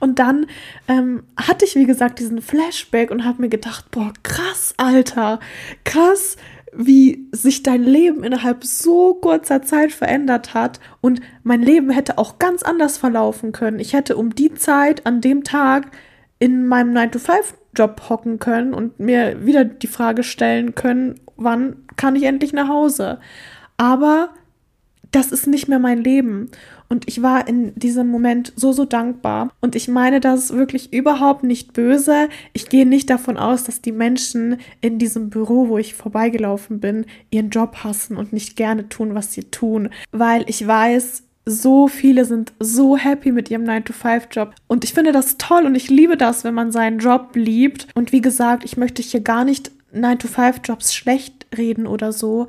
Und 0.00 0.18
dann 0.18 0.46
ähm, 0.88 1.24
hatte 1.36 1.64
ich, 1.64 1.76
wie 1.76 1.86
gesagt, 1.86 2.18
diesen 2.18 2.40
Flashback 2.40 3.10
und 3.10 3.24
habe 3.24 3.42
mir 3.42 3.48
gedacht, 3.48 3.90
boah, 3.90 4.12
krass, 4.22 4.74
Alter, 4.76 5.38
krass, 5.84 6.36
wie 6.76 7.28
sich 7.30 7.62
dein 7.62 7.84
Leben 7.84 8.24
innerhalb 8.24 8.64
so 8.64 9.14
kurzer 9.14 9.62
Zeit 9.62 9.92
verändert 9.92 10.54
hat. 10.54 10.80
Und 11.00 11.20
mein 11.42 11.62
Leben 11.62 11.90
hätte 11.90 12.18
auch 12.18 12.38
ganz 12.38 12.62
anders 12.62 12.96
verlaufen 12.98 13.52
können. 13.52 13.78
Ich 13.78 13.92
hätte 13.92 14.16
um 14.16 14.34
die 14.34 14.54
Zeit 14.54 15.06
an 15.06 15.20
dem 15.20 15.44
Tag 15.44 15.90
in 16.44 16.66
meinem 16.66 16.94
9-to-5-Job 16.94 18.10
hocken 18.10 18.38
können 18.38 18.74
und 18.74 19.00
mir 19.00 19.46
wieder 19.46 19.64
die 19.64 19.86
Frage 19.86 20.22
stellen 20.22 20.74
können, 20.74 21.18
wann 21.36 21.76
kann 21.96 22.16
ich 22.16 22.24
endlich 22.24 22.52
nach 22.52 22.68
Hause? 22.68 23.18
Aber 23.78 24.28
das 25.10 25.32
ist 25.32 25.46
nicht 25.46 25.68
mehr 25.68 25.78
mein 25.78 26.04
Leben. 26.04 26.50
Und 26.90 27.08
ich 27.08 27.22
war 27.22 27.48
in 27.48 27.74
diesem 27.76 28.08
Moment 28.08 28.52
so, 28.56 28.72
so 28.72 28.84
dankbar. 28.84 29.52
Und 29.62 29.74
ich 29.74 29.88
meine 29.88 30.20
das 30.20 30.52
wirklich 30.52 30.92
überhaupt 30.92 31.44
nicht 31.44 31.72
böse. 31.72 32.28
Ich 32.52 32.68
gehe 32.68 32.84
nicht 32.84 33.08
davon 33.08 33.38
aus, 33.38 33.64
dass 33.64 33.80
die 33.80 33.92
Menschen 33.92 34.58
in 34.82 34.98
diesem 34.98 35.30
Büro, 35.30 35.68
wo 35.68 35.78
ich 35.78 35.94
vorbeigelaufen 35.94 36.78
bin, 36.78 37.06
ihren 37.30 37.48
Job 37.48 37.84
hassen 37.84 38.18
und 38.18 38.34
nicht 38.34 38.54
gerne 38.54 38.90
tun, 38.90 39.14
was 39.14 39.32
sie 39.32 39.44
tun. 39.44 39.88
Weil 40.12 40.44
ich 40.46 40.66
weiß, 40.66 41.22
so 41.46 41.88
viele 41.88 42.24
sind 42.24 42.52
so 42.58 42.96
happy 42.96 43.30
mit 43.30 43.50
ihrem 43.50 43.64
9-to-5-Job. 43.64 44.54
Und 44.66 44.84
ich 44.84 44.94
finde 44.94 45.12
das 45.12 45.36
toll 45.36 45.66
und 45.66 45.74
ich 45.74 45.90
liebe 45.90 46.16
das, 46.16 46.44
wenn 46.44 46.54
man 46.54 46.72
seinen 46.72 46.98
Job 46.98 47.30
liebt. 47.34 47.88
Und 47.94 48.12
wie 48.12 48.22
gesagt, 48.22 48.64
ich 48.64 48.76
möchte 48.76 49.02
hier 49.02 49.20
gar 49.20 49.44
nicht 49.44 49.70
9-to-5-Jobs 49.94 50.94
schlecht 50.94 51.46
reden 51.56 51.86
oder 51.86 52.12
so. 52.12 52.46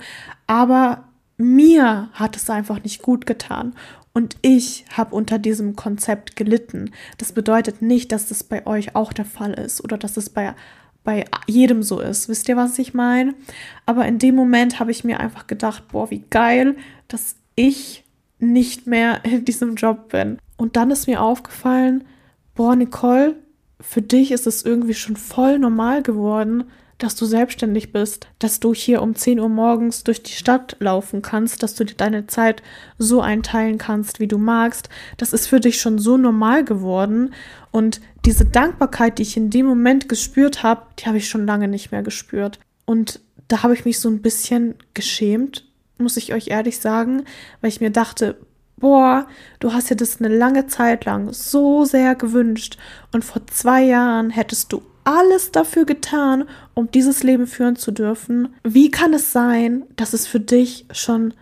Aber 0.48 1.04
mir 1.38 2.10
hat 2.14 2.38
es 2.38 2.50
einfach 2.50 2.82
nicht 2.84 3.02
gut 3.02 3.26
getan. 3.26 3.76
Und 4.14 4.38
ich 4.42 4.86
habe 4.96 5.14
unter 5.14 5.40
diesem 5.40 5.76
Konzept 5.76 6.38
gelitten. 6.38 6.92
Das 7.18 7.34
bedeutet 7.34 7.82
nicht, 7.82 8.14
dass 8.14 8.30
das 8.30 8.46
bei 8.46 8.66
euch 8.66 8.96
auch 8.96 9.12
der 9.12 9.26
Fall 9.26 9.54
ist 9.54 9.84
oder 9.84 9.98
dass 9.98 10.16
es 10.16 10.30
bei, 10.30 10.56
bei 11.04 11.26
jedem 11.48 11.84
so 11.84 12.00
ist. 12.00 12.30
Wisst 12.30 12.48
ihr, 12.48 12.56
was 12.56 12.80
ich 12.80 12.94
meine? 12.94 13.36
Aber 13.86 14.06
in 14.06 14.18
dem 14.18 14.36
Moment 14.36 14.80
habe 14.80 14.92
ich 14.92 15.04
mir 15.04 15.20
einfach 15.20 15.48
gedacht, 15.48 15.90
boah, 15.90 16.10
wie 16.12 16.24
geil, 16.30 16.78
dass 17.10 17.36
ich 17.56 18.05
nicht 18.40 18.88
mehr 18.88 19.22
in 19.26 19.46
diesem 19.46 19.76
Job 19.76 20.10
bin. 20.10 20.38
Und 20.58 20.76
dann 20.76 20.92
ist 20.92 21.08
mir 21.08 21.22
aufgefallen, 21.22 22.04
boah, 22.56 22.76
Nicole, 22.76 23.36
für 23.82 24.02
dich 24.02 24.32
ist 24.32 24.48
es 24.48 24.64
irgendwie 24.64 24.94
schon 24.94 25.18
voll 25.18 25.60
normal 25.60 26.02
geworden, 26.02 26.66
dass 26.98 27.16
du 27.16 27.26
selbstständig 27.26 27.92
bist, 27.92 28.28
dass 28.40 28.62
du 28.62 28.74
hier 28.74 29.02
um 29.02 29.16
10 29.16 29.40
Uhr 29.40 29.50
morgens 29.50 30.06
durch 30.06 30.24
die 30.24 30.32
Stadt 30.32 30.78
laufen 30.80 31.22
kannst, 31.22 31.62
dass 31.62 31.76
du 31.76 31.84
dir 31.84 31.96
deine 31.96 32.28
Zeit 32.28 32.64
so 32.98 33.20
einteilen 33.20 33.78
kannst, 33.78 34.22
wie 34.22 34.28
du 34.28 34.38
magst. 34.38 34.88
Das 35.18 35.34
ist 35.34 35.48
für 35.48 35.60
dich 35.60 35.82
schon 35.82 36.00
so 36.00 36.16
normal 36.16 36.64
geworden. 36.64 37.34
Und 37.72 38.00
diese 38.24 38.46
Dankbarkeit, 38.46 39.18
die 39.18 39.24
ich 39.24 39.36
in 39.36 39.50
dem 39.50 39.66
Moment 39.66 40.08
gespürt 40.08 40.64
habe, 40.64 40.84
die 40.98 41.06
habe 41.06 41.18
ich 41.18 41.28
schon 41.28 41.46
lange 41.46 41.68
nicht 41.68 41.92
mehr 41.92 42.02
gespürt. 42.02 42.60
Und 42.86 43.20
da 43.50 43.62
habe 43.62 43.74
ich 43.74 43.84
mich 43.84 44.00
so 44.00 44.10
ein 44.10 44.22
bisschen 44.22 44.76
geschämt, 44.94 45.66
muss 45.98 46.18
ich 46.18 46.34
euch 46.34 46.48
ehrlich 46.48 46.80
sagen, 46.80 47.24
weil 47.62 47.70
ich 47.70 47.82
mir 47.82 47.92
dachte, 47.92 48.38
boah, 48.78 49.28
du 49.60 49.74
hast 49.74 49.90
dir 49.90 49.96
das 49.96 50.20
eine 50.20 50.36
lange 50.36 50.68
Zeit 50.68 51.06
lang 51.06 51.32
so 51.32 51.86
sehr 51.86 52.16
gewünscht 52.16 52.78
und 53.12 53.24
vor 53.24 53.46
zwei 53.48 53.84
Jahren 53.84 54.30
hättest 54.30 54.74
du 54.74 54.82
alles 55.06 55.52
dafür 55.52 55.86
getan, 55.86 56.46
um 56.74 56.92
dieses 56.92 57.24
Leben 57.24 57.48
führen 57.48 57.76
zu 57.76 57.92
dürfen. 57.92 58.56
Wie 58.64 58.92
kann 58.92 59.14
es 59.14 59.32
sein, 59.32 59.84
dass 59.96 60.14
es 60.14 60.28
für 60.28 60.40
dich 60.40 60.86
schon 60.92 61.34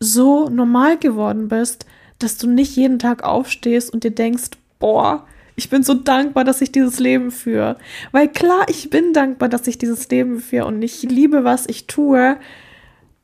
so 0.00 0.48
normal 0.48 0.98
geworden 0.98 1.48
bist, 1.48 1.86
dass 2.18 2.38
du 2.38 2.48
nicht 2.48 2.74
jeden 2.74 2.98
Tag 2.98 3.22
aufstehst 3.22 3.92
und 3.92 4.04
dir 4.04 4.10
denkst, 4.10 4.50
boah, 4.78 5.26
ich 5.54 5.68
bin 5.68 5.82
so 5.82 5.94
dankbar, 5.94 6.44
dass 6.44 6.62
ich 6.62 6.72
dieses 6.72 6.98
Leben 6.98 7.30
führe. 7.30 7.76
Weil 8.10 8.28
klar, 8.28 8.66
ich 8.68 8.90
bin 8.90 9.12
dankbar, 9.12 9.48
dass 9.48 9.66
ich 9.66 9.78
dieses 9.78 10.08
Leben 10.08 10.40
führe 10.40 10.66
und 10.66 10.82
ich 10.82 11.02
liebe, 11.02 11.44
was 11.44 11.66
ich 11.66 11.86
tue. 11.86 12.38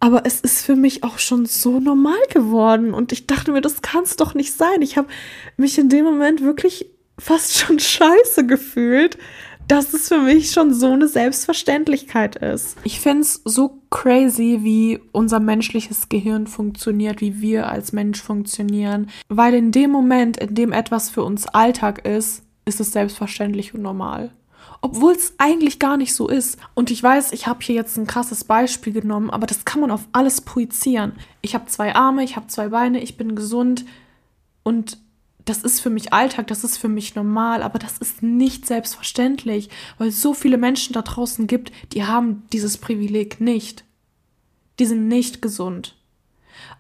Aber 0.01 0.25
es 0.25 0.41
ist 0.41 0.65
für 0.65 0.77
mich 0.77 1.03
auch 1.03 1.19
schon 1.19 1.47
so 1.47 1.81
normal 1.81 2.21
geworden. 2.31 2.95
Und 2.95 3.13
ich 3.13 3.27
dachte 3.27 3.53
mir, 3.53 3.61
das 3.61 3.83
kann 3.83 4.05
es 4.05 4.17
doch 4.17 4.35
nicht 4.35 4.53
sein. 4.53 4.83
Ich 4.83 4.97
habe 4.97 5.09
mich 5.57 5.79
in 5.79 5.89
dem 5.89 6.05
Moment 6.05 6.43
wirklich 6.43 6.87
fast 7.19 7.59
schon 7.59 7.79
scheiße 7.79 8.47
gefühlt, 8.47 9.19
dass 9.67 9.93
es 9.93 10.09
für 10.09 10.19
mich 10.19 10.51
schon 10.51 10.73
so 10.73 10.93
eine 10.93 11.09
Selbstverständlichkeit 11.09 12.37
ist. 12.37 12.79
Ich 12.85 13.01
finde 13.01 13.21
es 13.21 13.43
so 13.45 13.83
crazy, 13.91 14.61
wie 14.63 14.99
unser 15.13 15.41
menschliches 15.41 16.09
Gehirn 16.09 16.47
funktioniert, 16.47 17.21
wie 17.21 17.41
wir 17.43 17.69
als 17.69 17.93
Mensch 17.93 18.23
funktionieren. 18.23 19.11
Weil 19.29 19.53
in 19.55 19.73
dem 19.73 19.91
Moment, 19.91 20.39
in 20.39 20.55
dem 20.55 20.73
etwas 20.73 21.11
für 21.11 21.23
uns 21.23 21.47
Alltag 21.49 22.07
ist, 22.07 22.45
ist 22.65 22.81
es 22.81 22.93
selbstverständlich 22.93 23.75
und 23.75 23.83
normal 23.83 24.31
obwohl 24.81 25.13
es 25.13 25.35
eigentlich 25.39 25.79
gar 25.79 25.97
nicht 25.97 26.15
so 26.15 26.29
ist. 26.29 26.59
Und 26.75 26.91
ich 26.91 27.03
weiß, 27.03 27.33
ich 27.33 27.47
habe 27.47 27.61
hier 27.63 27.75
jetzt 27.75 27.97
ein 27.97 28.07
krasses 28.07 28.45
Beispiel 28.45 28.93
genommen, 28.93 29.31
aber 29.31 29.47
das 29.47 29.65
kann 29.65 29.81
man 29.81 29.91
auf 29.91 30.07
alles 30.13 30.41
projizieren. 30.41 31.13
Ich 31.43 31.55
habe 31.55 31.67
zwei 31.67 31.95
Arme, 31.95 32.25
ich 32.25 32.37
habe 32.37 32.47
zwei 32.47 32.69
Beine, 32.69 33.03
ich 33.03 33.17
bin 33.17 33.35
gesund 33.35 33.85
und 34.63 34.99
das 35.45 35.63
ist 35.63 35.81
für 35.81 35.91
mich 35.91 36.13
Alltag, 36.13 36.47
das 36.49 36.63
ist 36.63 36.77
für 36.77 36.89
mich 36.89 37.15
normal, 37.15 37.63
aber 37.63 37.79
das 37.79 37.99
ist 37.99 38.23
nicht 38.23 38.67
selbstverständlich, 38.67 39.71
weil 39.97 40.09
es 40.09 40.21
so 40.21 40.35
viele 40.35 40.59
Menschen 40.59 40.93
da 40.93 41.03
draußen 41.03 41.47
gibt, 41.47 41.73
die 41.93 42.05
haben 42.05 42.43
dieses 42.53 42.77
Privileg 42.77 43.41
nicht. 43.41 43.85
Die 44.79 44.85
sind 44.85 45.09
nicht 45.09 45.41
gesund. 45.41 45.97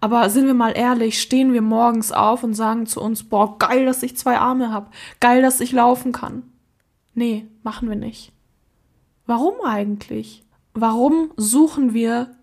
Aber 0.00 0.28
sind 0.28 0.46
wir 0.46 0.54
mal 0.54 0.76
ehrlich, 0.76 1.20
stehen 1.20 1.52
wir 1.52 1.62
morgens 1.62 2.12
auf 2.12 2.42
und 2.44 2.54
sagen 2.54 2.86
zu 2.86 3.00
uns, 3.00 3.24
boah, 3.24 3.58
geil, 3.58 3.86
dass 3.86 4.02
ich 4.02 4.16
zwei 4.16 4.36
Arme 4.38 4.70
habe, 4.70 4.90
geil, 5.18 5.40
dass 5.40 5.60
ich 5.60 5.72
laufen 5.72 6.12
kann. 6.12 6.42
Nee, 7.14 7.46
machen 7.68 7.90
wir 7.90 7.96
nicht. 7.96 8.32
Warum 9.26 9.60
eigentlich? 9.62 10.42
Warum 10.72 11.32
suchen 11.36 11.92
wir 11.92 12.34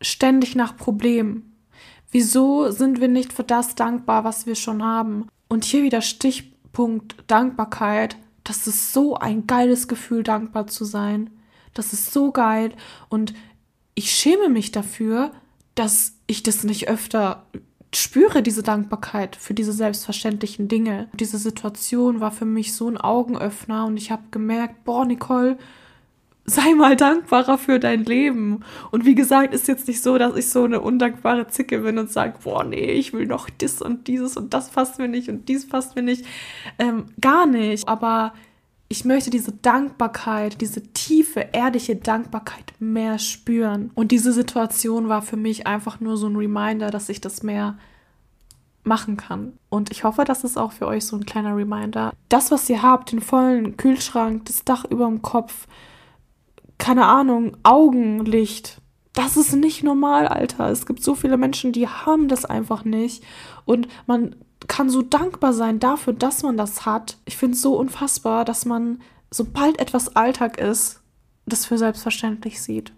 ständig 0.00 0.56
nach 0.56 0.74
Problemen? 0.74 1.54
Wieso 2.10 2.70
sind 2.70 2.98
wir 2.98 3.08
nicht 3.08 3.34
für 3.34 3.44
das 3.44 3.74
dankbar, 3.74 4.24
was 4.24 4.46
wir 4.46 4.54
schon 4.54 4.82
haben? 4.82 5.26
Und 5.50 5.64
hier 5.64 5.82
wieder 5.82 6.00
Stichpunkt 6.00 7.16
Dankbarkeit. 7.26 8.16
Das 8.42 8.66
ist 8.66 8.94
so 8.94 9.16
ein 9.16 9.46
geiles 9.46 9.86
Gefühl, 9.86 10.22
dankbar 10.22 10.66
zu 10.66 10.86
sein. 10.86 11.28
Das 11.74 11.92
ist 11.92 12.10
so 12.10 12.32
geil. 12.32 12.72
Und 13.10 13.34
ich 13.94 14.10
schäme 14.10 14.48
mich 14.48 14.72
dafür, 14.72 15.30
dass 15.74 16.14
ich 16.26 16.42
das 16.42 16.64
nicht 16.64 16.88
öfter 16.88 17.46
spüre, 17.94 18.42
diese 18.42 18.62
Dankbarkeit 18.62 19.36
für 19.36 19.54
diese 19.54 19.72
selbstverständlichen 19.72 20.68
Dinge. 20.68 21.08
Diese 21.14 21.38
Situation 21.38 22.20
war 22.20 22.30
für 22.30 22.44
mich 22.44 22.74
so 22.74 22.88
ein 22.88 22.96
Augenöffner 22.96 23.86
und 23.86 23.96
ich 23.96 24.10
habe 24.10 24.22
gemerkt, 24.30 24.84
boah, 24.84 25.04
Nicole, 25.04 25.58
sei 26.44 26.74
mal 26.74 26.96
dankbarer 26.96 27.58
für 27.58 27.78
dein 27.78 28.04
Leben. 28.04 28.60
Und 28.90 29.04
wie 29.04 29.14
gesagt, 29.14 29.54
ist 29.54 29.68
jetzt 29.68 29.88
nicht 29.88 30.02
so, 30.02 30.18
dass 30.18 30.36
ich 30.36 30.48
so 30.50 30.64
eine 30.64 30.80
undankbare 30.80 31.48
Zicke 31.48 31.78
bin 31.80 31.98
und 31.98 32.10
sage, 32.10 32.34
boah, 32.42 32.64
nee, 32.64 32.92
ich 32.92 33.12
will 33.12 33.26
noch 33.26 33.48
das 33.50 33.82
und 33.82 34.08
dieses 34.08 34.36
und 34.36 34.54
das 34.54 34.70
passt 34.70 34.98
mir 34.98 35.08
nicht 35.08 35.28
und 35.28 35.48
dies 35.48 35.68
passt 35.68 35.96
mir 35.96 36.02
nicht. 36.02 36.24
Ähm, 36.78 37.06
gar 37.20 37.46
nicht. 37.46 37.88
Aber 37.88 38.32
ich 38.92 39.04
möchte 39.04 39.30
diese 39.30 39.52
Dankbarkeit, 39.52 40.60
diese 40.60 40.82
tiefe, 40.82 41.46
ehrliche 41.52 41.94
Dankbarkeit 41.94 42.74
mehr 42.80 43.20
spüren. 43.20 43.92
Und 43.94 44.10
diese 44.10 44.32
Situation 44.32 45.08
war 45.08 45.22
für 45.22 45.36
mich 45.36 45.68
einfach 45.68 46.00
nur 46.00 46.16
so 46.16 46.26
ein 46.26 46.34
Reminder, 46.34 46.90
dass 46.90 47.08
ich 47.08 47.20
das 47.20 47.44
mehr 47.44 47.78
machen 48.82 49.16
kann. 49.16 49.52
Und 49.68 49.92
ich 49.92 50.02
hoffe, 50.02 50.24
das 50.24 50.42
ist 50.42 50.58
auch 50.58 50.72
für 50.72 50.88
euch 50.88 51.06
so 51.06 51.14
ein 51.14 51.24
kleiner 51.24 51.56
Reminder. 51.56 52.12
Das, 52.28 52.50
was 52.50 52.68
ihr 52.68 52.82
habt, 52.82 53.12
den 53.12 53.20
vollen 53.20 53.76
Kühlschrank, 53.76 54.46
das 54.46 54.64
Dach 54.64 54.84
über 54.84 55.06
dem 55.06 55.22
Kopf, 55.22 55.68
keine 56.76 57.06
Ahnung, 57.06 57.56
Augenlicht. 57.62 58.80
Das 59.12 59.36
ist 59.36 59.54
nicht 59.54 59.84
normal, 59.84 60.26
Alter. 60.26 60.68
Es 60.68 60.84
gibt 60.84 61.04
so 61.04 61.14
viele 61.14 61.36
Menschen, 61.36 61.70
die 61.70 61.86
haben 61.86 62.26
das 62.26 62.44
einfach 62.44 62.84
nicht. 62.84 63.22
Und 63.64 63.86
man 64.08 64.34
kann 64.68 64.90
so 64.90 65.02
dankbar 65.02 65.52
sein 65.52 65.78
dafür, 65.78 66.12
dass 66.12 66.42
man 66.42 66.56
das 66.56 66.86
hat. 66.86 67.18
Ich 67.24 67.36
finde 67.36 67.54
es 67.54 67.62
so 67.62 67.76
unfassbar, 67.76 68.44
dass 68.44 68.64
man, 68.64 69.00
sobald 69.30 69.78
etwas 69.80 70.16
Alltag 70.16 70.58
ist, 70.58 71.00
das 71.46 71.66
für 71.66 71.78
selbstverständlich 71.78 72.60
sieht. 72.60 72.92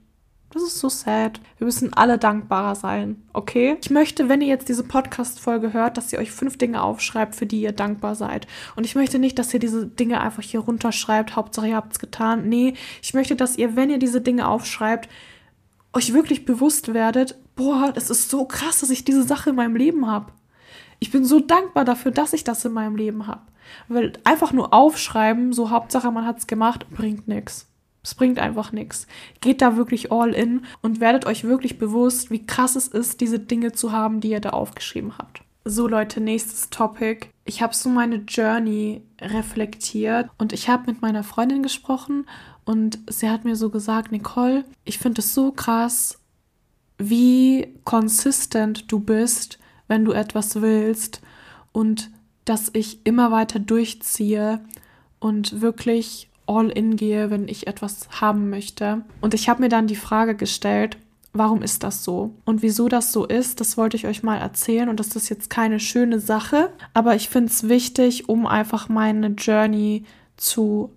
Das 0.52 0.62
ist 0.62 0.80
so 0.80 0.90
sad. 0.90 1.40
Wir 1.56 1.64
müssen 1.64 1.94
alle 1.94 2.18
dankbarer 2.18 2.74
sein, 2.74 3.22
okay? 3.32 3.78
Ich 3.82 3.88
möchte, 3.88 4.28
wenn 4.28 4.42
ihr 4.42 4.48
jetzt 4.48 4.68
diese 4.68 4.84
Podcast-Folge 4.84 5.72
hört, 5.72 5.96
dass 5.96 6.12
ihr 6.12 6.18
euch 6.18 6.30
fünf 6.30 6.58
Dinge 6.58 6.82
aufschreibt, 6.82 7.34
für 7.34 7.46
die 7.46 7.62
ihr 7.62 7.72
dankbar 7.72 8.14
seid. 8.16 8.46
Und 8.76 8.84
ich 8.84 8.94
möchte 8.94 9.18
nicht, 9.18 9.38
dass 9.38 9.54
ihr 9.54 9.60
diese 9.60 9.86
Dinge 9.86 10.20
einfach 10.20 10.42
hier 10.42 10.60
runterschreibt, 10.60 11.36
Hauptsache 11.36 11.68
ihr 11.68 11.76
habt 11.76 11.94
es 11.94 11.98
getan. 11.98 12.50
Nee, 12.50 12.74
ich 13.00 13.14
möchte, 13.14 13.34
dass 13.34 13.56
ihr, 13.56 13.76
wenn 13.76 13.88
ihr 13.88 13.98
diese 13.98 14.20
Dinge 14.20 14.46
aufschreibt, 14.46 15.08
euch 15.94 16.12
wirklich 16.12 16.44
bewusst 16.44 16.92
werdet, 16.92 17.38
boah, 17.56 17.90
das 17.94 18.10
ist 18.10 18.28
so 18.28 18.44
krass, 18.44 18.80
dass 18.80 18.90
ich 18.90 19.04
diese 19.04 19.22
Sache 19.22 19.50
in 19.50 19.56
meinem 19.56 19.76
Leben 19.76 20.06
habe. 20.06 20.32
Ich 21.02 21.10
bin 21.10 21.24
so 21.24 21.40
dankbar 21.40 21.84
dafür, 21.84 22.12
dass 22.12 22.32
ich 22.32 22.44
das 22.44 22.64
in 22.64 22.74
meinem 22.74 22.94
Leben 22.94 23.26
habe. 23.26 23.40
Weil 23.88 24.12
einfach 24.22 24.52
nur 24.52 24.72
aufschreiben, 24.72 25.52
so 25.52 25.70
Hauptsache 25.70 26.12
man 26.12 26.24
hat 26.24 26.38
es 26.38 26.46
gemacht, 26.46 26.88
bringt 26.90 27.26
nichts. 27.26 27.66
Es 28.04 28.14
bringt 28.14 28.38
einfach 28.38 28.70
nichts. 28.70 29.08
Geht 29.40 29.62
da 29.62 29.76
wirklich 29.76 30.12
all 30.12 30.32
in 30.32 30.64
und 30.80 31.00
werdet 31.00 31.26
euch 31.26 31.42
wirklich 31.42 31.76
bewusst, 31.76 32.30
wie 32.30 32.46
krass 32.46 32.76
es 32.76 32.86
ist, 32.86 33.20
diese 33.20 33.40
Dinge 33.40 33.72
zu 33.72 33.90
haben, 33.90 34.20
die 34.20 34.30
ihr 34.30 34.38
da 34.38 34.50
aufgeschrieben 34.50 35.18
habt. 35.18 35.42
So 35.64 35.88
Leute, 35.88 36.20
nächstes 36.20 36.70
Topic. 36.70 37.26
Ich 37.44 37.62
habe 37.62 37.74
so 37.74 37.88
meine 37.88 38.22
Journey 38.28 39.02
reflektiert 39.20 40.30
und 40.38 40.52
ich 40.52 40.68
habe 40.68 40.88
mit 40.92 41.02
meiner 41.02 41.24
Freundin 41.24 41.64
gesprochen 41.64 42.26
und 42.64 43.00
sie 43.10 43.28
hat 43.28 43.44
mir 43.44 43.56
so 43.56 43.70
gesagt, 43.70 44.12
Nicole, 44.12 44.64
ich 44.84 44.98
finde 44.98 45.20
es 45.20 45.34
so 45.34 45.50
krass, 45.50 46.20
wie 46.96 47.74
konsistent 47.82 48.92
du 48.92 49.00
bist, 49.00 49.58
wenn 49.92 50.06
du 50.06 50.12
etwas 50.12 50.62
willst 50.62 51.20
und 51.70 52.10
dass 52.46 52.70
ich 52.72 53.04
immer 53.04 53.30
weiter 53.30 53.58
durchziehe 53.58 54.58
und 55.20 55.60
wirklich 55.60 56.30
all 56.46 56.70
in 56.70 56.96
gehe, 56.96 57.30
wenn 57.30 57.46
ich 57.46 57.66
etwas 57.66 58.08
haben 58.22 58.48
möchte. 58.48 59.02
Und 59.20 59.34
ich 59.34 59.50
habe 59.50 59.60
mir 59.60 59.68
dann 59.68 59.86
die 59.86 59.94
Frage 59.94 60.34
gestellt, 60.34 60.96
warum 61.34 61.62
ist 61.62 61.82
das 61.82 62.04
so? 62.04 62.32
Und 62.46 62.62
wieso 62.62 62.88
das 62.88 63.12
so 63.12 63.26
ist, 63.26 63.60
das 63.60 63.76
wollte 63.76 63.98
ich 63.98 64.06
euch 64.06 64.22
mal 64.22 64.38
erzählen. 64.38 64.88
Und 64.88 64.98
das 64.98 65.14
ist 65.14 65.28
jetzt 65.28 65.50
keine 65.50 65.78
schöne 65.78 66.20
Sache, 66.20 66.70
aber 66.94 67.14
ich 67.14 67.28
finde 67.28 67.50
es 67.50 67.68
wichtig, 67.68 68.30
um 68.30 68.46
einfach 68.46 68.88
meine 68.88 69.26
Journey 69.28 70.04
zu 70.38 70.90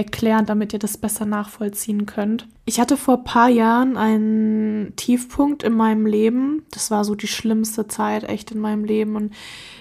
erklären, 0.00 0.46
damit 0.46 0.72
ihr 0.72 0.78
das 0.78 0.96
besser 0.96 1.26
nachvollziehen 1.26 2.06
könnt. 2.06 2.48
Ich 2.64 2.80
hatte 2.80 2.96
vor 2.96 3.18
ein 3.18 3.24
paar 3.24 3.50
Jahren 3.50 3.98
einen 3.98 4.96
Tiefpunkt 4.96 5.62
in 5.62 5.74
meinem 5.74 6.06
Leben. 6.06 6.62
Das 6.70 6.90
war 6.90 7.04
so 7.04 7.14
die 7.14 7.26
schlimmste 7.26 7.86
Zeit 7.86 8.24
echt 8.24 8.50
in 8.50 8.60
meinem 8.60 8.84
Leben. 8.84 9.14
Und 9.14 9.34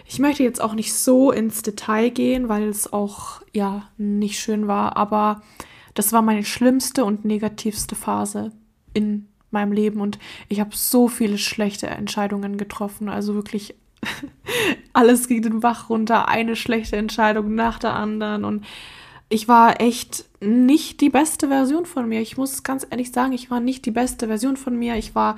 ich 0.06 0.20
möchte 0.20 0.44
jetzt 0.44 0.62
auch 0.62 0.74
nicht 0.74 0.94
so 0.94 1.32
ins 1.32 1.62
Detail 1.62 2.10
gehen, 2.10 2.50
weil 2.50 2.64
es 2.68 2.92
auch 2.92 3.42
ja 3.54 3.88
nicht 3.98 4.40
schön 4.40 4.68
war. 4.68 4.98
Aber 4.98 5.42
das 5.94 6.12
war 6.12 6.22
meine 6.22 6.44
schlimmste 6.44 7.06
und 7.06 7.24
negativste 7.24 7.96
Phase 7.96 8.52
in 8.94 9.30
meinem 9.52 9.72
Leben. 9.72 10.02
Und 10.02 10.20
ich 10.50 10.60
habe 10.60 10.76
so 10.76 11.08
viele 11.08 11.38
schlechte 11.38 11.88
Entscheidungen 11.88 12.58
getroffen. 12.58 13.08
Also 13.08 13.36
wirklich 13.36 13.74
alles 14.94 15.30
ging 15.30 15.44
den 15.44 15.62
Bach 15.62 15.90
runter. 15.90 16.28
Eine 16.28 16.58
schlechte 16.58 16.98
Entscheidung 16.98 17.56
nach 17.56 17.80
der 17.80 17.94
anderen. 17.94 18.44
Und 18.44 18.66
ich 19.30 19.48
war 19.48 19.80
echt 19.80 20.26
nicht 20.42 21.02
die 21.02 21.10
beste 21.10 21.50
Version 21.50 21.86
von 21.86 22.10
mir. 22.10 22.22
Ich 22.22 22.38
muss 22.38 22.64
ganz 22.64 22.86
ehrlich 22.90 23.12
sagen, 23.12 23.34
ich 23.34 23.52
war 23.52 23.60
nicht 23.60 23.86
die 23.86 23.92
beste 23.92 24.28
Version 24.28 24.58
von 24.58 24.78
mir. 24.78 24.96
Ich 24.96 25.14
war 25.14 25.38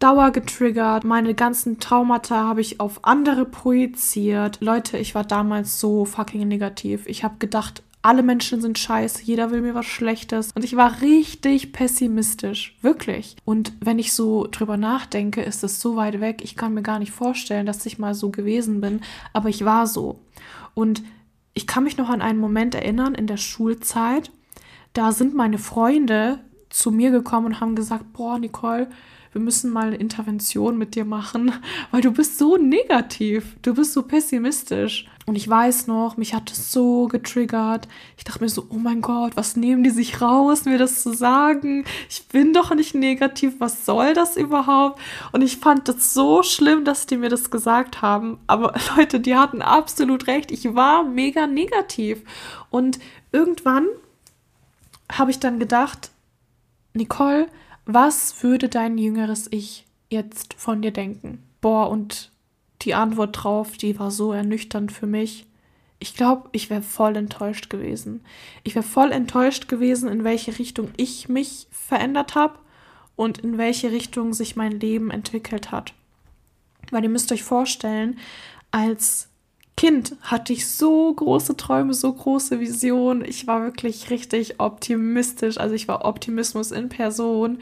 dauergetriggert. 0.00 1.04
Meine 1.04 1.34
ganzen 1.34 1.78
Traumata 1.78 2.36
habe 2.36 2.60
ich 2.60 2.80
auf 2.80 3.04
andere 3.04 3.44
projiziert. 3.44 4.58
Leute, 4.60 4.98
ich 4.98 5.14
war 5.14 5.24
damals 5.24 5.78
so 5.78 6.04
fucking 6.04 6.48
negativ. 6.48 7.06
Ich 7.06 7.22
habe 7.22 7.36
gedacht, 7.38 7.82
alle 8.02 8.22
Menschen 8.22 8.60
sind 8.60 8.78
scheiße, 8.78 9.22
jeder 9.24 9.50
will 9.50 9.60
mir 9.60 9.74
was 9.74 9.86
Schlechtes. 9.86 10.52
Und 10.54 10.64
ich 10.64 10.76
war 10.76 11.00
richtig 11.00 11.72
pessimistisch. 11.72 12.76
Wirklich. 12.80 13.36
Und 13.44 13.72
wenn 13.80 13.98
ich 13.98 14.12
so 14.12 14.48
drüber 14.50 14.76
nachdenke, 14.76 15.42
ist 15.42 15.62
es 15.62 15.80
so 15.80 15.96
weit 15.96 16.20
weg. 16.20 16.40
Ich 16.42 16.56
kann 16.56 16.74
mir 16.74 16.82
gar 16.82 16.98
nicht 16.98 17.12
vorstellen, 17.12 17.66
dass 17.66 17.86
ich 17.86 17.98
mal 17.98 18.14
so 18.14 18.30
gewesen 18.30 18.80
bin. 18.80 19.00
Aber 19.32 19.48
ich 19.48 19.64
war 19.64 19.86
so. 19.86 20.20
Und 20.74 21.02
ich 21.58 21.66
kann 21.66 21.82
mich 21.82 21.96
noch 21.96 22.08
an 22.08 22.22
einen 22.22 22.38
Moment 22.38 22.76
erinnern 22.76 23.16
in 23.16 23.26
der 23.26 23.36
Schulzeit. 23.36 24.30
Da 24.92 25.10
sind 25.10 25.34
meine 25.34 25.58
Freunde 25.58 26.38
zu 26.70 26.92
mir 26.92 27.10
gekommen 27.10 27.46
und 27.46 27.60
haben 27.60 27.74
gesagt, 27.74 28.12
boah, 28.12 28.38
Nicole, 28.38 28.88
wir 29.32 29.40
müssen 29.40 29.72
mal 29.72 29.88
eine 29.88 29.96
Intervention 29.96 30.78
mit 30.78 30.94
dir 30.94 31.04
machen, 31.04 31.50
weil 31.90 32.00
du 32.00 32.12
bist 32.12 32.38
so 32.38 32.56
negativ, 32.56 33.56
du 33.62 33.74
bist 33.74 33.92
so 33.92 34.04
pessimistisch. 34.04 35.08
Und 35.28 35.36
ich 35.36 35.46
weiß 35.46 35.88
noch, 35.88 36.16
mich 36.16 36.32
hat 36.32 36.50
das 36.50 36.72
so 36.72 37.06
getriggert. 37.06 37.86
Ich 38.16 38.24
dachte 38.24 38.42
mir 38.42 38.48
so, 38.48 38.64
oh 38.70 38.78
mein 38.78 39.02
Gott, 39.02 39.36
was 39.36 39.56
nehmen 39.56 39.84
die 39.84 39.90
sich 39.90 40.22
raus, 40.22 40.64
mir 40.64 40.78
das 40.78 41.02
zu 41.02 41.12
sagen? 41.12 41.84
Ich 42.08 42.28
bin 42.28 42.54
doch 42.54 42.74
nicht 42.74 42.94
negativ, 42.94 43.56
was 43.58 43.84
soll 43.84 44.14
das 44.14 44.38
überhaupt? 44.38 44.98
Und 45.32 45.42
ich 45.42 45.58
fand 45.58 45.86
das 45.86 46.14
so 46.14 46.42
schlimm, 46.42 46.86
dass 46.86 47.04
die 47.04 47.18
mir 47.18 47.28
das 47.28 47.50
gesagt 47.50 48.00
haben. 48.00 48.38
Aber 48.46 48.72
Leute, 48.96 49.20
die 49.20 49.36
hatten 49.36 49.60
absolut 49.60 50.28
recht. 50.28 50.50
Ich 50.50 50.74
war 50.74 51.04
mega 51.04 51.46
negativ. 51.46 52.22
Und 52.70 52.98
irgendwann 53.30 53.86
habe 55.12 55.30
ich 55.30 55.38
dann 55.38 55.58
gedacht, 55.58 56.10
Nicole, 56.94 57.48
was 57.84 58.42
würde 58.42 58.70
dein 58.70 58.96
jüngeres 58.96 59.46
Ich 59.50 59.84
jetzt 60.08 60.54
von 60.54 60.80
dir 60.80 60.90
denken? 60.90 61.42
Boah, 61.60 61.90
und 61.90 62.30
die 62.82 62.94
Antwort 62.94 63.42
drauf, 63.42 63.76
die 63.76 63.98
war 63.98 64.10
so 64.10 64.32
ernüchternd 64.32 64.92
für 64.92 65.06
mich. 65.06 65.46
Ich 65.98 66.14
glaube, 66.14 66.48
ich 66.52 66.70
wäre 66.70 66.82
voll 66.82 67.16
enttäuscht 67.16 67.70
gewesen. 67.70 68.24
Ich 68.62 68.74
wäre 68.74 68.84
voll 68.84 69.10
enttäuscht 69.10 69.68
gewesen, 69.68 70.08
in 70.08 70.22
welche 70.22 70.58
Richtung 70.58 70.90
ich 70.96 71.28
mich 71.28 71.66
verändert 71.70 72.34
habe 72.34 72.58
und 73.16 73.38
in 73.38 73.58
welche 73.58 73.90
Richtung 73.90 74.32
sich 74.32 74.54
mein 74.54 74.78
Leben 74.78 75.10
entwickelt 75.10 75.72
hat. 75.72 75.94
Weil 76.90 77.02
ihr 77.02 77.10
müsst 77.10 77.32
euch 77.32 77.42
vorstellen, 77.42 78.18
als 78.70 79.28
Kind 79.78 80.16
hatte 80.22 80.52
ich 80.52 80.66
so 80.66 81.14
große 81.14 81.56
Träume, 81.56 81.94
so 81.94 82.12
große 82.12 82.58
Visionen. 82.58 83.24
Ich 83.24 83.46
war 83.46 83.62
wirklich 83.62 84.10
richtig 84.10 84.58
optimistisch. 84.58 85.56
Also 85.56 85.76
ich 85.76 85.86
war 85.86 86.04
Optimismus 86.04 86.72
in 86.72 86.88
Person 86.88 87.60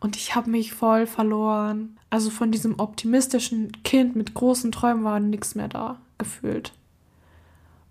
und 0.00 0.16
ich 0.16 0.34
habe 0.34 0.48
mich 0.48 0.72
voll 0.72 1.06
verloren. 1.06 1.98
Also 2.08 2.30
von 2.30 2.50
diesem 2.50 2.80
optimistischen 2.80 3.70
Kind 3.84 4.16
mit 4.16 4.32
großen 4.32 4.72
Träumen 4.72 5.04
war 5.04 5.20
nichts 5.20 5.56
mehr 5.56 5.68
da 5.68 6.00
gefühlt. 6.16 6.72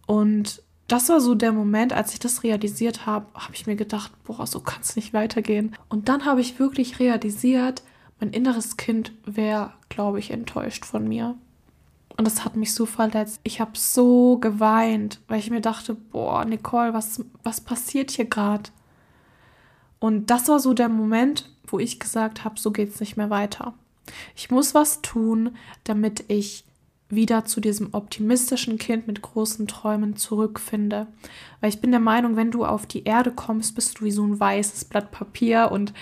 Und 0.07 0.63
das 0.87 1.07
war 1.09 1.21
so 1.21 1.35
der 1.35 1.51
Moment, 1.51 1.93
als 1.93 2.13
ich 2.13 2.19
das 2.19 2.41
realisiert 2.41 3.05
habe, 3.05 3.27
habe 3.35 3.53
ich 3.53 3.67
mir 3.67 3.75
gedacht, 3.75 4.11
boah, 4.23 4.47
so 4.47 4.59
kann 4.59 4.81
es 4.81 4.95
nicht 4.95 5.13
weitergehen. 5.13 5.75
Und 5.87 6.09
dann 6.09 6.25
habe 6.25 6.41
ich 6.41 6.57
wirklich 6.57 6.97
realisiert, 6.97 7.83
mein 8.19 8.31
inneres 8.31 8.75
Kind 8.75 9.11
wäre, 9.27 9.73
glaube 9.87 10.17
ich, 10.17 10.31
enttäuscht 10.31 10.83
von 10.83 11.07
mir. 11.07 11.35
Und 12.17 12.25
das 12.25 12.43
hat 12.43 12.55
mich 12.55 12.73
so 12.73 12.87
verletzt. 12.87 13.39
Ich 13.43 13.61
habe 13.61 13.71
so 13.75 14.37
geweint, 14.39 15.21
weil 15.27 15.39
ich 15.39 15.51
mir 15.51 15.61
dachte, 15.61 15.93
boah, 15.93 16.43
Nicole, 16.45 16.93
was, 16.93 17.23
was 17.43 17.61
passiert 17.61 18.09
hier 18.09 18.25
gerade? 18.25 18.71
Und 19.99 20.29
das 20.31 20.47
war 20.47 20.59
so 20.59 20.73
der 20.73 20.89
Moment, 20.89 21.49
wo 21.67 21.79
ich 21.79 21.99
gesagt 21.99 22.43
habe, 22.43 22.59
so 22.59 22.71
geht 22.71 22.89
es 22.89 22.99
nicht 22.99 23.17
mehr 23.17 23.29
weiter. 23.29 23.73
Ich 24.35 24.49
muss 24.49 24.73
was 24.73 25.01
tun, 25.01 25.55
damit 25.83 26.25
ich 26.27 26.63
wieder 27.09 27.45
zu 27.45 27.61
diesem 27.61 27.93
optimistischen 27.93 28.77
Kind 28.77 29.07
mit 29.07 29.21
großen 29.21 29.67
Träumen 29.67 30.17
zurückfinde. 30.17 31.07
Weil 31.61 31.69
ich 31.69 31.79
bin 31.79 31.91
der 31.91 31.99
Meinung, 31.99 32.35
wenn 32.35 32.51
du 32.51 32.65
auf 32.65 32.85
die 32.85 33.03
Erde 33.05 33.31
kommst, 33.31 33.75
bist 33.75 33.99
du 33.99 34.05
wie 34.05 34.11
so 34.11 34.23
ein 34.25 34.39
weißes 34.39 34.85
Blatt 34.85 35.11
Papier 35.11 35.69
und 35.71 35.93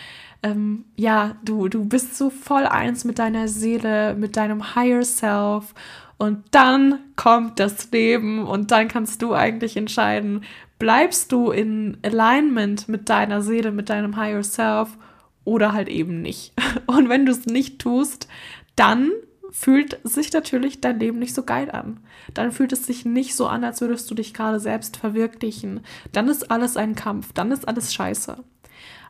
ähm, 0.42 0.86
ja, 0.96 1.36
du, 1.44 1.68
du 1.70 1.86
bist 1.86 2.18
so 2.18 2.30
voll 2.30 2.66
eins 2.66 3.04
mit 3.04 3.20
deiner 3.20 3.48
Seele, 3.48 4.16
mit 4.16 4.36
deinem 4.38 4.76
Higher 4.76 5.04
Self 5.04 5.74
und 6.18 6.44
dann 6.52 7.00
kommt 7.16 7.60
das 7.60 7.92
Leben 7.92 8.46
und 8.46 8.72
dann 8.72 8.88
kannst 8.88 9.22
du 9.22 9.34
eigentlich 9.34 9.76
entscheiden, 9.76 10.44
bleibst 10.80 11.32
du 11.32 11.52
in 11.52 11.98
Alignment 12.04 12.88
mit 12.88 13.10
deiner 13.10 13.42
Seele, 13.42 13.72
mit 13.72 13.90
deinem 13.90 14.16
Higher 14.18 14.44
Self 14.44 14.98
oder 15.44 15.74
halt 15.74 15.90
eben 15.90 16.22
nicht. 16.22 16.54
Und 16.88 17.08
wenn 17.08 17.26
du 17.26 17.32
es 17.32 17.46
nicht 17.46 17.80
tust, 17.80 18.28
dann 18.76 19.12
fühlt 19.52 20.00
sich 20.04 20.34
natürlich 20.34 20.82
dein 20.82 21.00
Leben 21.00 21.20
nicht 21.20 21.34
so 21.34 21.44
geil 21.44 21.72
an. 21.72 22.02
Dann 22.34 22.52
fühlt 22.52 22.74
es 22.74 22.86
sich 22.86 23.06
nicht 23.06 23.36
so 23.36 23.48
an, 23.48 23.64
als 23.64 23.80
würdest 23.80 24.10
du 24.12 24.16
dich 24.16 24.34
gerade 24.34 24.60
selbst 24.60 24.98
verwirklichen. 24.98 25.80
Dann 26.12 26.28
ist 26.28 26.52
alles 26.52 26.76
ein 26.76 26.96
Kampf, 26.96 27.32
dann 27.32 27.52
ist 27.52 27.66
alles 27.66 27.94
scheiße. 27.94 28.44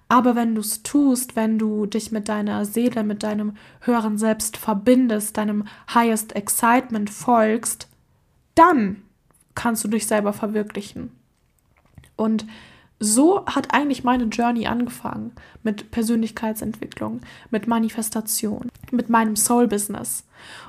Aber 0.07 0.35
wenn 0.35 0.53
du 0.53 0.61
es 0.61 0.83
tust, 0.83 1.35
wenn 1.35 1.57
du 1.57 1.85
dich 1.87 2.11
mit 2.11 2.29
deiner 2.29 2.65
Seele, 2.65 3.03
mit 3.03 3.23
deinem 3.23 3.57
höheren 3.81 4.17
Selbst 4.17 4.57
verbindest, 4.57 5.37
deinem 5.37 5.65
highest 5.93 6.35
excitement 6.35 7.09
folgst, 7.09 7.87
dann 8.53 9.01
kannst 9.55 9.83
du 9.83 9.87
dich 9.87 10.05
selber 10.05 10.33
verwirklichen. 10.33 11.11
Und 12.15 12.45
so 12.99 13.45
hat 13.45 13.73
eigentlich 13.73 14.03
meine 14.03 14.25
Journey 14.25 14.67
angefangen 14.67 15.33
mit 15.63 15.91
Persönlichkeitsentwicklung, 15.91 17.21
mit 17.49 17.67
Manifestation, 17.67 18.69
mit 18.91 19.09
meinem 19.09 19.35
Soul-Business. 19.35 20.23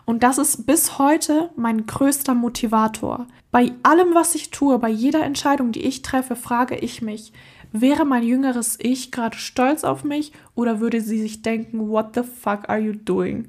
Und 0.07 0.23
das 0.23 0.39
ist 0.39 0.67
bis 0.67 0.99
heute 0.99 1.51
mein 1.57 1.87
größter 1.87 2.35
Motivator. 2.35 3.27
Bei 3.53 3.73
allem, 3.85 4.15
was 4.15 4.35
ich 4.35 4.51
tue, 4.51 4.79
bei 4.79 4.89
jeder 4.89 5.23
Entscheidung, 5.25 5.71
die 5.71 5.83
ich 5.83 6.03
treffe, 6.03 6.35
frage 6.35 6.77
ich 6.77 7.01
mich, 7.01 7.33
wäre 7.81 8.05
mein 8.05 8.23
jüngeres 8.23 8.79
Ich 8.81 9.11
gerade 9.11 9.37
stolz 9.37 9.85
auf 9.85 10.05
mich 10.05 10.33
oder 10.55 10.81
würde 10.81 11.01
sie 11.01 11.21
sich 11.21 11.43
denken, 11.43 11.89
what 11.89 12.15
the 12.15 12.23
fuck 12.23 12.69
are 12.69 12.79
you 12.79 12.93
doing? 12.93 13.49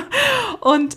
Und 0.60 0.96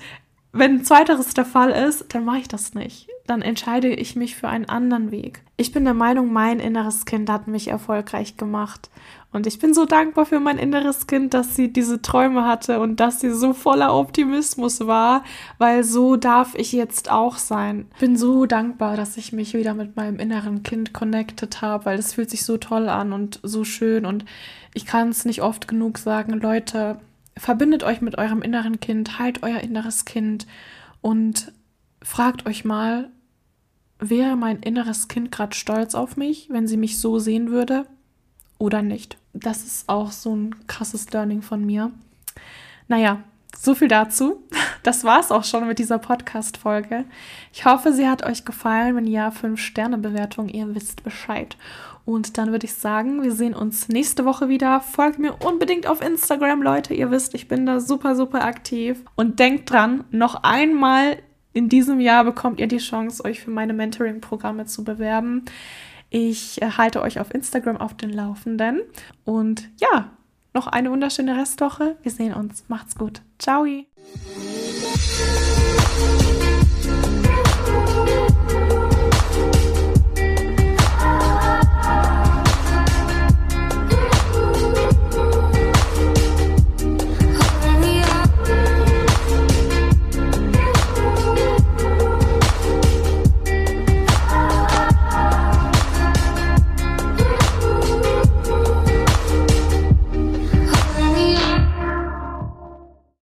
wenn 0.52 0.84
zweiteres 0.84 1.34
der 1.36 1.46
Fall 1.46 1.70
ist, 1.70 2.06
dann 2.10 2.26
mache 2.26 2.40
ich 2.40 2.48
das 2.48 2.74
nicht. 2.74 3.08
Dann 3.28 3.44
entscheide 3.44 3.90
ich 3.90 4.16
mich 4.16 4.36
für 4.36 4.48
einen 4.48 4.66
anderen 4.66 5.12
Weg. 5.12 5.44
Ich 5.58 5.72
bin 5.72 5.84
der 5.84 5.94
Meinung, 5.94 6.34
mein 6.34 6.60
inneres 6.60 7.06
Kind 7.06 7.30
hat 7.30 7.48
mich 7.48 7.68
erfolgreich 7.68 8.38
gemacht. 8.38 8.90
Und 9.32 9.46
ich 9.46 9.60
bin 9.60 9.76
so 9.76 9.86
dankbar 9.86 10.26
für 10.26 10.40
mein 10.40 10.58
inneres 10.58 11.06
Kind, 11.06 11.36
dass 11.36 11.56
sie 11.56 11.72
diese 11.72 12.02
Träume 12.02 12.46
hatte 12.46 12.80
und 12.80 13.00
dass 13.00 13.20
sie 13.20 13.30
so 13.30 13.54
voller 13.54 13.96
Optimismus 13.96 14.88
war, 14.88 15.24
weil 15.60 15.84
so 15.84 16.16
darf 16.16 16.56
ich 16.56 16.72
jetzt 16.72 17.12
auch 17.12 17.38
sein. 17.38 17.86
Ich 17.94 18.00
bin 18.00 18.18
so 18.18 18.48
dankbar, 18.48 18.98
dass 18.98 19.18
ich 19.18 19.32
mich 19.32 19.54
wieder 19.54 19.76
mit 19.76 19.96
meinem 19.96 20.18
inneren 20.18 20.64
Kind 20.64 20.94
connected 20.94 21.62
habe, 21.62 21.86
weil 21.86 22.00
es 22.00 22.14
fühlt 22.14 22.32
sich 22.32 22.44
so 22.44 22.58
toll 22.58 22.90
an 22.90 23.14
und 23.14 23.40
so 23.44 23.64
schön 23.64 24.08
und 24.08 24.26
ich 24.74 24.88
kann 24.88 25.10
es 25.10 25.26
nicht 25.26 25.44
oft 25.44 25.68
genug 25.68 26.00
sagen, 26.00 26.34
Leute, 26.34 27.00
verbindet 27.40 27.84
euch 27.84 28.02
mit 28.02 28.18
eurem 28.18 28.42
inneren 28.42 28.80
Kind, 28.80 29.18
heilt 29.18 29.44
euer 29.44 29.60
inneres 29.60 30.06
Kind 30.06 30.46
und 31.02 31.52
fragt 32.02 32.46
euch 32.46 32.66
mal, 32.66 33.10
wäre 34.00 34.36
mein 34.36 34.60
inneres 34.60 35.08
Kind 35.08 35.32
gerade 35.32 35.56
stolz 35.56 35.96
auf 35.96 36.18
mich, 36.18 36.50
wenn 36.50 36.68
sie 36.68 36.78
mich 36.78 37.00
so 37.00 37.20
sehen 37.20 37.50
würde 37.50 37.86
oder 38.58 38.82
nicht? 38.82 39.18
Das 39.34 39.64
ist 39.64 39.90
auch 39.90 40.12
so 40.12 40.36
ein 40.36 40.68
krasses 40.68 41.12
Learning 41.12 41.42
von 41.42 41.66
mir. 41.66 41.92
Naja, 42.88 43.24
so 43.62 43.76
viel 43.76 43.90
dazu. 43.90 44.42
Das 44.84 45.04
war 45.04 45.20
es 45.20 45.32
auch 45.32 45.44
schon 45.44 45.68
mit 45.68 45.80
dieser 45.80 45.98
Podcast-Folge. 45.98 47.04
Ich 47.52 47.66
hoffe, 47.66 47.92
sie 47.92 48.08
hat 48.08 48.26
euch 48.26 48.46
gefallen. 48.46 48.96
Wenn 48.96 49.06
ja, 49.06 49.30
5-Sterne-Bewertung, 49.30 50.48
ihr 50.48 50.74
wisst 50.74 51.04
Bescheid. 51.04 51.58
Und 52.06 52.38
dann 52.38 52.52
würde 52.52 52.66
ich 52.66 52.74
sagen, 52.74 53.22
wir 53.22 53.34
sehen 53.34 53.54
uns 53.54 53.90
nächste 53.90 54.24
Woche 54.24 54.48
wieder. 54.48 54.80
Folgt 54.80 55.20
mir 55.20 55.34
unbedingt 55.46 55.88
auf 55.88 56.02
Instagram, 56.02 56.62
Leute. 56.62 56.94
Ihr 56.94 57.12
wisst, 57.12 57.36
ich 57.36 57.50
bin 57.50 57.66
da 57.66 57.82
super, 57.82 58.16
super 58.16 58.46
aktiv. 58.46 59.04
Und 59.16 59.40
denkt 59.40 59.70
dran, 59.70 60.06
noch 60.10 60.44
einmal 60.44 61.18
in 61.52 61.68
diesem 61.68 62.00
Jahr 62.00 62.24
bekommt 62.24 62.62
ihr 62.62 62.68
die 62.68 62.78
Chance, 62.78 63.26
euch 63.26 63.42
für 63.42 63.52
meine 63.52 63.74
Mentoring-Programme 63.74 64.66
zu 64.68 64.86
bewerben. 64.86 65.44
Ich 66.10 66.62
äh, 66.62 66.72
halte 66.78 67.02
euch 67.02 67.20
auf 67.20 67.34
Instagram 67.34 67.76
auf 67.76 67.94
den 67.94 68.12
Laufenden. 68.12 68.82
Und 69.26 69.70
ja, 69.82 70.12
noch 70.60 70.68
eine 70.68 70.92
wunderschöne 70.92 71.38
Restwoche. 71.38 71.96
Wir 72.04 72.12
sehen 72.12 72.34
uns. 72.34 72.66
Macht's 72.68 72.98
gut. 72.98 73.22
Ciao. 73.38 73.66